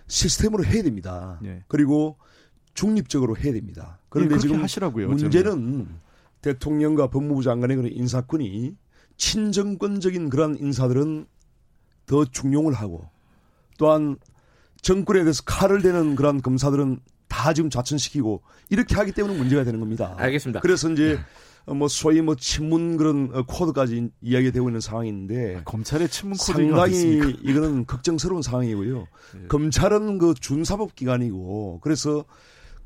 시스템으로 0.07 0.65
해야 0.65 0.81
됩니다. 0.81 1.39
네. 1.41 1.63
그리고 1.67 2.17
중립적으로 2.73 3.37
해야 3.37 3.53
됩니다. 3.53 3.99
그런데 4.09 4.35
네, 4.35 4.41
지금 4.41 4.63
하시라고요, 4.63 5.09
문제는 5.09 5.43
저는. 5.51 5.87
대통령과 6.41 7.07
법무부 7.07 7.43
장관의 7.43 7.77
그런 7.77 7.91
인사권이 7.91 8.75
친정권적인 9.17 10.29
그런 10.29 10.57
인사들은 10.57 11.27
더 12.09 12.25
중용을 12.25 12.73
하고 12.73 13.07
또한 13.77 14.17
정권에 14.81 15.21
대해서 15.21 15.43
칼을 15.45 15.83
대는 15.83 16.15
그런 16.15 16.41
검사들은 16.41 16.99
다 17.27 17.53
지금 17.53 17.69
좌천시키고 17.69 18.41
이렇게 18.69 18.95
하기 18.95 19.11
때문에 19.11 19.37
문제가 19.37 19.63
되는 19.63 19.79
겁니다. 19.79 20.15
알겠습니다. 20.17 20.61
그래서 20.61 20.89
이제 20.89 21.19
뭐 21.67 21.87
소위 21.87 22.21
뭐 22.21 22.35
친문 22.35 22.97
그런 22.97 23.45
코드까지 23.45 24.09
이야기가 24.21 24.51
되고 24.51 24.67
있는 24.69 24.81
상황인데 24.81 25.57
아, 25.57 25.63
검찰의 25.63 26.09
친문 26.09 26.37
코드 26.39 26.51
상당히 26.53 27.35
이거는 27.43 27.85
걱정스러운 27.87 28.41
상황이고요. 28.41 28.97
네. 29.35 29.47
검찰은 29.47 30.17
그 30.17 30.33
준사법 30.33 30.95
기관이고 30.95 31.79
그래서 31.83 32.25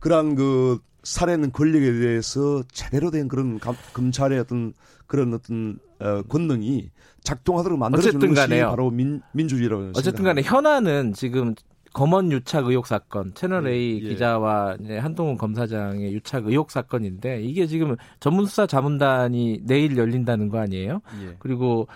그러한 0.04 0.36
그 0.36 0.80
살해는 1.04 1.54
권력에 1.54 1.92
대해서 1.94 2.62
제대로 2.72 3.10
된 3.10 3.30
그런 3.30 3.58
감, 3.58 3.74
검찰의 3.94 4.38
어떤 4.38 4.74
그런 5.08 5.34
어떤 5.34 5.80
어, 6.00 6.22
권능이 6.24 6.90
작동하도록 7.24 7.80
만들어주는 7.80 8.34
것이 8.34 8.50
바로 8.50 8.92
민, 8.92 9.22
민주주의라고 9.32 9.92
어쨌든 9.96 10.26
간에 10.26 10.42
현안은 10.42 11.14
지금 11.14 11.56
검언 11.94 12.34
유착 12.34 12.66
의혹 12.66 12.86
사건 12.86 13.34
채널 13.34 13.66
A 13.68 14.02
예, 14.02 14.06
예. 14.06 14.10
기자와 14.10 14.76
한동훈 15.00 15.38
검사장의 15.38 16.12
유착 16.14 16.48
의혹 16.48 16.72
사건인데 16.72 17.42
이게 17.42 17.66
지금 17.66 17.96
전문 18.20 18.46
수사 18.46 18.68
자문단이 18.68 19.62
내일 19.64 19.96
열린다는 19.96 20.50
거 20.50 20.60
아니에요? 20.60 21.02
예. 21.24 21.36
그리고 21.40 21.88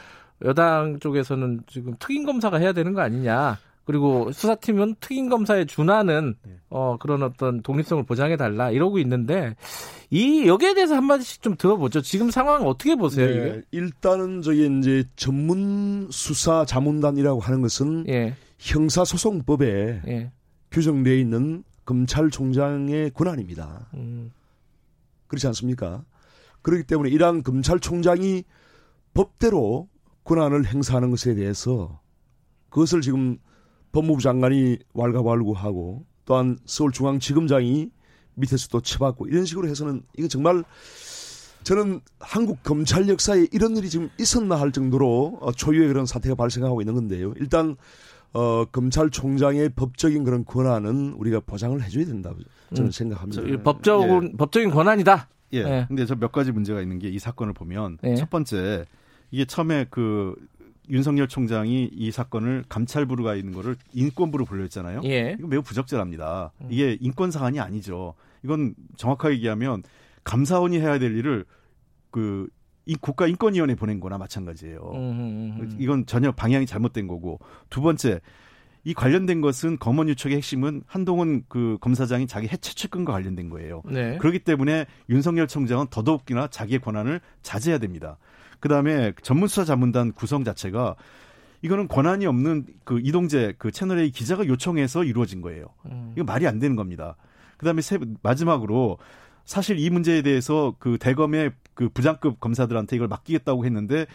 여당 0.46 1.00
쪽에서는 1.00 1.62
지금 1.68 1.94
특임 2.00 2.26
검사가 2.26 2.58
해야 2.58 2.72
되는 2.72 2.94
거 2.94 3.02
아니냐? 3.02 3.58
그리고 3.88 4.34
수사팀은 4.34 4.96
특임 5.00 5.30
검사에 5.30 5.64
준하는 5.64 6.36
네. 6.46 6.60
어 6.70 6.98
그런 7.00 7.24
어떤 7.24 7.62
독립성을 7.62 8.04
보장해 8.04 8.36
달라 8.36 8.70
이러고 8.70 9.00
있는데 9.00 9.56
이 10.10 10.46
여기에 10.46 10.74
대해서 10.74 10.94
한 10.96 11.06
마디씩 11.06 11.42
좀 11.42 11.56
들어보죠. 11.56 12.02
지금 12.02 12.30
상황 12.30 12.68
어떻게 12.68 12.96
보세요? 12.96 13.28
네, 13.28 13.34
이게? 13.34 13.62
일단은 13.72 14.42
저희 14.42 14.68
이제 14.78 15.06
전문 15.16 16.10
수사 16.12 16.66
자문단이라고 16.66 17.40
하는 17.40 17.62
것은 17.62 18.10
예. 18.10 18.36
형사소송법에 18.60 20.02
예. 20.06 20.32
규정되어 20.72 21.16
있는 21.16 21.64
검찰총장의 21.86 23.12
권한입니다. 23.12 23.88
음. 23.94 24.32
그렇지 25.28 25.48
않습니까? 25.48 26.04
그렇기 26.62 26.84
때문에 26.84 27.10
이러한 27.10 27.42
검찰총장이 27.42 28.44
법대로 29.14 29.88
권한을 30.26 30.66
행사하는 30.66 31.10
것에 31.10 31.36
대해서 31.36 32.02
그것을 32.70 33.00
지금 33.00 33.38
법무부 33.92 34.22
장관이 34.22 34.78
왈가왈부하고 34.94 36.06
또한 36.26 36.58
서울중앙지검장이 36.66 37.90
밑에서 38.36 38.68
또 38.70 38.82
쳐받고 38.82 39.28
이런 39.28 39.46
식으로 39.46 39.68
해서는 39.68 40.04
이거 40.18 40.28
정말 40.28 40.64
저는 41.64 42.02
한국 42.20 42.64
검찰 42.64 43.10
역사에 43.10 43.48
이런 43.52 43.76
일이 43.76 43.90
지금 43.90 44.10
있었나 44.20 44.56
할 44.60 44.72
정도로 44.72 45.40
어, 45.42 45.52
초유의 45.52 45.88
그런 45.90 46.06
사태가 46.06 46.36
발생하고 46.36 46.82
있는 46.82 46.94
건데요. 46.94 47.34
일단 47.38 47.76
어, 48.34 48.66
검찰총장의 48.66 49.70
법적인 49.70 50.24
그런 50.24 50.46
권한은 50.46 51.14
우리가 51.14 51.40
보장을 51.42 51.82
해줘야 51.84 52.06
된다고 52.06 52.38
저는 52.74 52.90
음. 52.90 52.92
생각합니다. 52.92 53.64
법적인 53.64 54.30
예. 54.34 54.38
법적인 54.38 54.70
권한이다. 54.72 55.30
예. 55.54 55.58
예. 55.60 55.86
근데 55.88 56.06
저 56.06 56.16
몇 56.16 56.32
가지 56.32 56.52
문제가 56.52 56.82
있는 56.82 57.00
게 57.00 57.10
이 57.10 57.20
사건을 57.20 57.54
보면 57.54 57.98
예. 58.04 58.16
첫 58.16 58.30
번째 58.30 58.86
이게 59.32 59.46
처음에 59.46 59.88
그 59.90 60.36
윤석열 60.90 61.28
총장이 61.28 61.90
이 61.92 62.12
사건을 62.12 62.64
감찰부로 62.70 63.24
가 63.24 63.36
있는 63.36 63.54
거를 63.54 63.76
인권부로 63.94 64.46
불렸잖아요. 64.46 65.02
예. 65.06 65.36
이거 65.38 65.48
매우 65.48 65.62
부적절합니다. 65.62 66.52
음. 66.62 66.68
이게 66.70 66.98
인권 67.00 67.32
사안이 67.32 67.60
아니죠. 67.60 68.14
이건 68.44 68.76
정확하게 68.96 69.36
얘기하면 69.36 69.84
감사원이 70.24 70.80
해야 70.80 71.00
될 71.00 71.16
일을 71.16 71.46
그 72.12 72.48
국가인권위원회 73.02 73.76
보낸 73.76 74.00
거나 74.00 74.18
마찬가지예요. 74.18 74.92
음음음. 74.94 75.78
이건 75.80 76.06
전혀 76.06 76.32
방향이 76.32 76.66
잘못된 76.66 77.08
거고 77.08 77.40
두 77.70 77.82
번째 77.82 78.22
이 78.86 78.94
관련된 78.94 79.42
것은 79.42 79.78
검언 79.80 80.08
유착의 80.08 80.38
핵심은 80.38 80.84
한동훈 80.88 81.44
그 81.50 81.78
검사장이 81.82 82.26
자기 82.28 82.48
해체 82.48 82.74
측근과 82.74 83.12
관련된 83.12 83.50
거예요. 83.50 83.82
네. 83.86 84.18
그렇기 84.18 84.40
때문에 84.40 84.86
윤석열 85.10 85.48
총장은 85.48 85.88
더더욱이나 85.90 86.48
자기의 86.48 86.80
권한을 86.80 87.20
자제해야 87.42 87.80
됩니다. 87.80 88.18
그다음에 88.60 89.14
전문 89.22 89.48
수사 89.48 89.66
자문단 89.66 90.14
구성 90.14 90.44
자체가 90.44 90.96
이거는 91.62 91.88
권한이 91.88 92.26
없는 92.26 92.66
그 92.84 93.00
이동재 93.02 93.56
그 93.58 93.72
채널 93.72 94.00
A 94.00 94.12
기자가 94.12 94.46
요청해서 94.48 95.04
이루어진 95.04 95.42
거예요. 95.42 95.68
음. 95.86 96.14
이거 96.16 96.24
말이 96.24 96.48
안 96.48 96.60
되는 96.60 96.76
겁니다. 96.76 97.16
그다음에 97.58 97.82
세, 97.82 97.98
마지막으로 98.22 99.00
사실 99.46 99.80
이 99.80 99.90
문제에 99.90 100.22
대해서 100.22 100.76
그 100.78 100.98
대검의 101.00 101.52
그 101.74 101.90
부장급 101.90 102.40
검사들한테 102.40 102.96
이걸 102.96 103.08
맡기겠다고 103.08 103.66
했는데 103.66 104.06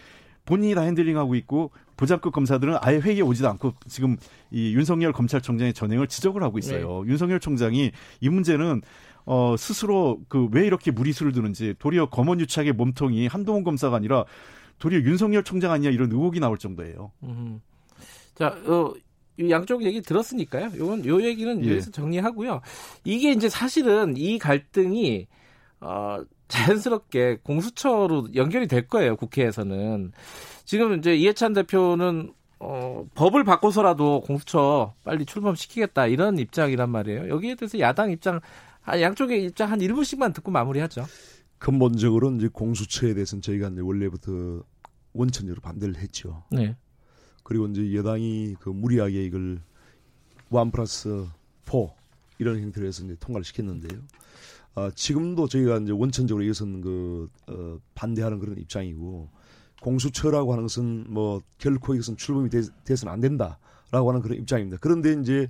본인이 0.45 0.75
다 0.75 0.81
핸들링하고 0.81 1.35
있고 1.35 1.71
부장급 1.95 2.33
검사들은 2.33 2.77
아예 2.81 2.97
회의에 2.97 3.21
오지도 3.21 3.49
않고 3.49 3.73
지금 3.87 4.17
이 4.51 4.73
윤석열 4.73 5.13
검찰총장의 5.13 5.73
전행을 5.73 6.07
지적을 6.07 6.43
하고 6.43 6.57
있어요. 6.57 7.03
네. 7.03 7.11
윤석열 7.11 7.39
총장이 7.39 7.91
이 8.19 8.29
문제는 8.29 8.81
어, 9.25 9.55
스스로 9.57 10.19
그 10.27 10.47
왜 10.51 10.65
이렇게 10.65 10.91
무리수를 10.91 11.31
두는지 11.31 11.75
도리어 11.79 12.07
검언 12.09 12.39
유착의 12.39 12.73
몸통이 12.73 13.27
한동훈 13.27 13.63
검사가 13.63 13.95
아니라 13.95 14.25
도리어 14.79 14.99
윤석열 15.01 15.43
총장 15.43 15.71
아니냐 15.71 15.89
이런 15.91 16.11
의혹이 16.11 16.39
나올 16.39 16.57
정도예요. 16.57 17.11
음. 17.23 17.61
자, 18.35 18.47
어, 18.65 18.93
양쪽 19.49 19.83
얘기 19.83 20.01
들었으니까요. 20.01 20.71
요건 20.77 21.05
요 21.05 21.21
얘기는 21.21 21.65
예. 21.65 21.71
여기서 21.71 21.91
정리하고요. 21.91 22.61
이게 23.03 23.31
이제 23.31 23.49
사실은 23.49 24.15
이 24.17 24.37
갈등이 24.37 25.27
어 25.81 26.19
자연스럽게 26.47 27.39
공수처로 27.43 28.27
연결이 28.35 28.67
될 28.67 28.87
거예요. 28.87 29.15
국회에서는 29.15 30.11
지금 30.65 30.97
이제 30.99 31.15
이해찬 31.15 31.53
대표는 31.53 32.33
어, 32.59 33.05
법을 33.15 33.43
바꿔서라도 33.43 34.21
공수처 34.21 34.93
빨리 35.03 35.25
출범시키겠다 35.25 36.07
이런 36.07 36.37
입장이란 36.37 36.89
말이에요. 36.91 37.27
여기에 37.29 37.55
대해서 37.55 37.79
야당 37.79 38.11
입장 38.11 38.39
아, 38.85 38.99
양쪽의 38.99 39.45
입장 39.45 39.71
한 39.71 39.79
1분씩만 39.79 40.33
듣고 40.33 40.51
마무리하죠. 40.51 41.05
근본적으로 41.57 42.31
이제 42.35 42.49
공수처에 42.49 43.13
대해서는 43.13 43.41
저희가 43.41 43.69
이제 43.69 43.81
원래부터 43.81 44.63
원천적으로 45.13 45.61
반대를 45.61 45.97
했죠. 45.97 46.43
네. 46.51 46.75
그리고 47.43 47.67
이제 47.67 47.93
여당이 47.93 48.55
그 48.59 48.69
무리하게 48.69 49.23
이걸 49.25 49.61
원 50.49 50.71
플러스 50.71 51.25
포 51.65 51.93
이런 52.39 52.59
형태로 52.59 52.85
해서 52.85 53.03
이제 53.05 53.15
통과를 53.19 53.45
시켰는데요. 53.45 54.01
어, 54.75 54.89
지금도 54.91 55.47
저희가 55.47 55.77
이제 55.77 55.91
원천적으로 55.91 56.43
이것은 56.43 56.81
그 56.81 57.29
어, 57.47 57.77
반대하는 57.95 58.39
그런 58.39 58.57
입장이고 58.57 59.29
공수처라고 59.81 60.53
하는 60.53 60.63
것은 60.63 61.05
뭐 61.09 61.41
결코 61.57 61.93
이것은 61.93 62.17
출범이 62.17 62.49
되, 62.49 62.61
돼서는 62.85 63.13
안 63.13 63.19
된다라고 63.19 64.09
하는 64.09 64.21
그런 64.21 64.37
입장입니다. 64.37 64.77
그런데 64.81 65.13
이제 65.13 65.49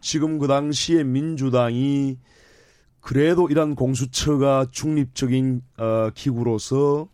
지금 0.00 0.38
그 0.38 0.46
당시에 0.46 1.04
민주당이 1.04 2.18
그래도 3.04 3.48
이러한 3.50 3.74
공수처가 3.74 4.68
중립적인 4.70 5.60
어, 5.76 6.08
기구로서 6.14 7.06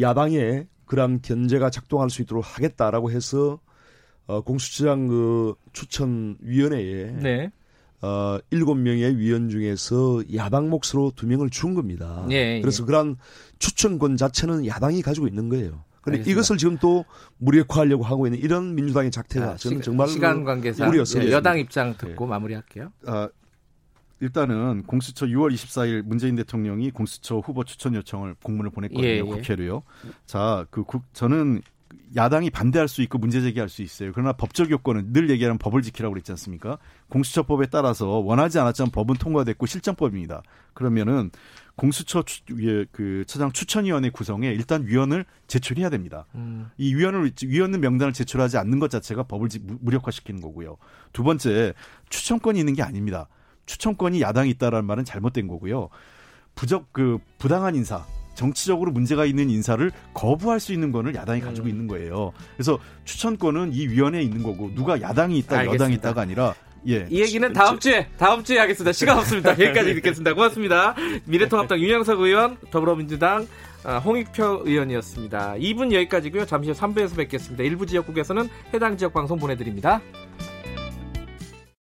야당의 0.00 0.66
그러한 0.86 1.20
견제가 1.20 1.68
작동할 1.68 2.08
수 2.08 2.22
있도록 2.22 2.42
하겠다라고 2.42 3.10
해서 3.10 3.60
어, 4.26 4.40
공수처장 4.40 5.06
그 5.06 5.54
추천위원회에 5.74 7.12
네. 7.20 7.50
어, 8.00 8.38
7명의 8.50 9.16
위원 9.16 9.50
중에서 9.50 10.22
야당 10.34 10.70
몫으로 10.70 11.12
2명을 11.14 11.52
준 11.52 11.74
겁니다. 11.74 12.26
예, 12.30 12.56
예. 12.56 12.60
그래서 12.62 12.86
그러한 12.86 13.16
추천권 13.58 14.16
자체는 14.16 14.66
야당이 14.66 15.02
가지고 15.02 15.28
있는 15.28 15.50
거예요. 15.50 15.84
그런데 16.00 16.30
이것을 16.30 16.56
지금 16.56 16.78
또 16.78 17.04
무력화하려고 17.36 18.02
하고 18.02 18.26
있는 18.26 18.38
이런 18.38 18.74
민주당의 18.74 19.10
작태가 19.10 19.50
아, 19.50 19.56
저는 19.56 19.82
정말 19.82 20.08
시간 20.08 20.42
관계상 20.42 20.90
예, 20.94 21.30
여당 21.32 21.58
입장 21.58 21.98
듣고 21.98 22.24
예. 22.24 22.28
마무리할게요. 22.30 22.92
아, 23.04 23.28
일단은 24.20 24.82
공수처 24.84 25.26
6월 25.26 25.52
24일 25.52 26.02
문재인 26.02 26.36
대통령이 26.36 26.90
공수처 26.90 27.38
후보 27.38 27.64
추천 27.64 27.94
요청을 27.94 28.36
공문을 28.42 28.70
보냈거든요. 28.70 29.06
예, 29.06 29.16
예. 29.18 29.22
국회로요. 29.22 29.82
자, 30.26 30.66
그 30.70 30.82
국, 30.82 31.04
저는 31.12 31.62
야당이 32.16 32.50
반대할 32.50 32.88
수 32.88 33.02
있고 33.02 33.18
문제 33.18 33.40
제기할 33.40 33.68
수 33.68 33.82
있어요. 33.82 34.12
그러나 34.12 34.32
법적 34.32 34.70
요건은 34.70 35.12
늘 35.12 35.30
얘기하는 35.30 35.58
법을 35.58 35.82
지키라고 35.82 36.14
그랬지 36.14 36.32
않습니까? 36.32 36.78
공수처법에 37.08 37.66
따라서 37.66 38.06
원하지 38.18 38.58
않았지만 38.58 38.90
법은 38.90 39.16
통과됐고 39.16 39.66
실정법입니다. 39.66 40.42
그러면은 40.74 41.30
공수처 41.76 42.22
추, 42.22 42.42
예, 42.60 42.86
그 42.90 43.24
처장 43.26 43.52
추천위원회 43.52 44.10
구성에 44.10 44.48
일단 44.48 44.86
위원을 44.86 45.24
제출해야 45.46 45.90
됩니다. 45.90 46.26
음. 46.34 46.70
이 46.76 46.94
위원을 46.94 47.30
위원 47.44 47.70
명단을 47.72 48.12
제출하지 48.12 48.58
않는 48.58 48.80
것 48.80 48.90
자체가 48.90 49.24
법을 49.24 49.48
무력화시키는 49.80 50.40
거고요. 50.40 50.76
두 51.12 51.22
번째 51.22 51.74
추천권이 52.08 52.58
있는 52.58 52.74
게 52.74 52.82
아닙니다. 52.82 53.28
추천권이 53.68 54.20
야당이 54.20 54.50
있다라는 54.50 54.86
말은 54.86 55.04
잘못된 55.04 55.46
거고요. 55.46 55.90
부적 56.56 56.92
그 56.92 57.18
부당한 57.38 57.76
인사 57.76 58.04
정치적으로 58.34 58.90
문제가 58.90 59.24
있는 59.24 59.50
인사를 59.50 59.90
거부할 60.14 60.58
수 60.58 60.72
있는 60.72 60.90
거는 60.90 61.14
야당이 61.14 61.40
가지고 61.40 61.66
음. 61.66 61.70
있는 61.70 61.86
거예요. 61.86 62.32
그래서 62.56 62.78
추천권은 63.04 63.72
이 63.72 63.86
위원회에 63.86 64.22
있는 64.22 64.42
거고 64.42 64.72
누가 64.74 65.00
야당이 65.00 65.38
있다 65.38 65.58
알겠습니다. 65.58 65.74
여당이 65.74 65.94
있다가 65.96 66.20
아니라 66.22 66.54
예. 66.86 67.06
이 67.10 67.20
얘기는 67.20 67.52
다음 67.52 67.78
주에 67.78 68.06
다음 68.16 68.42
주에 68.42 68.58
하겠습니다. 68.58 68.92
시간 68.92 69.18
없습니다. 69.18 69.50
여기까지 69.58 69.94
듣겠습니다. 69.94 70.34
고맙습니다. 70.34 70.94
미래통합당 71.24 71.78
윤영석 71.82 72.20
의원, 72.20 72.56
더불어민주당 72.70 73.46
아, 73.84 73.98
홍익표 73.98 74.62
의원이었습니다. 74.64 75.54
2분 75.54 75.92
여기까지고요. 75.92 76.46
잠시 76.46 76.70
후 76.70 76.76
3부에서 76.76 77.16
뵙겠습니다. 77.16 77.64
일부 77.64 77.86
지역국에서는 77.86 78.48
해당 78.72 78.96
지역 78.96 79.12
방송 79.12 79.38
보내드립니다. 79.38 80.00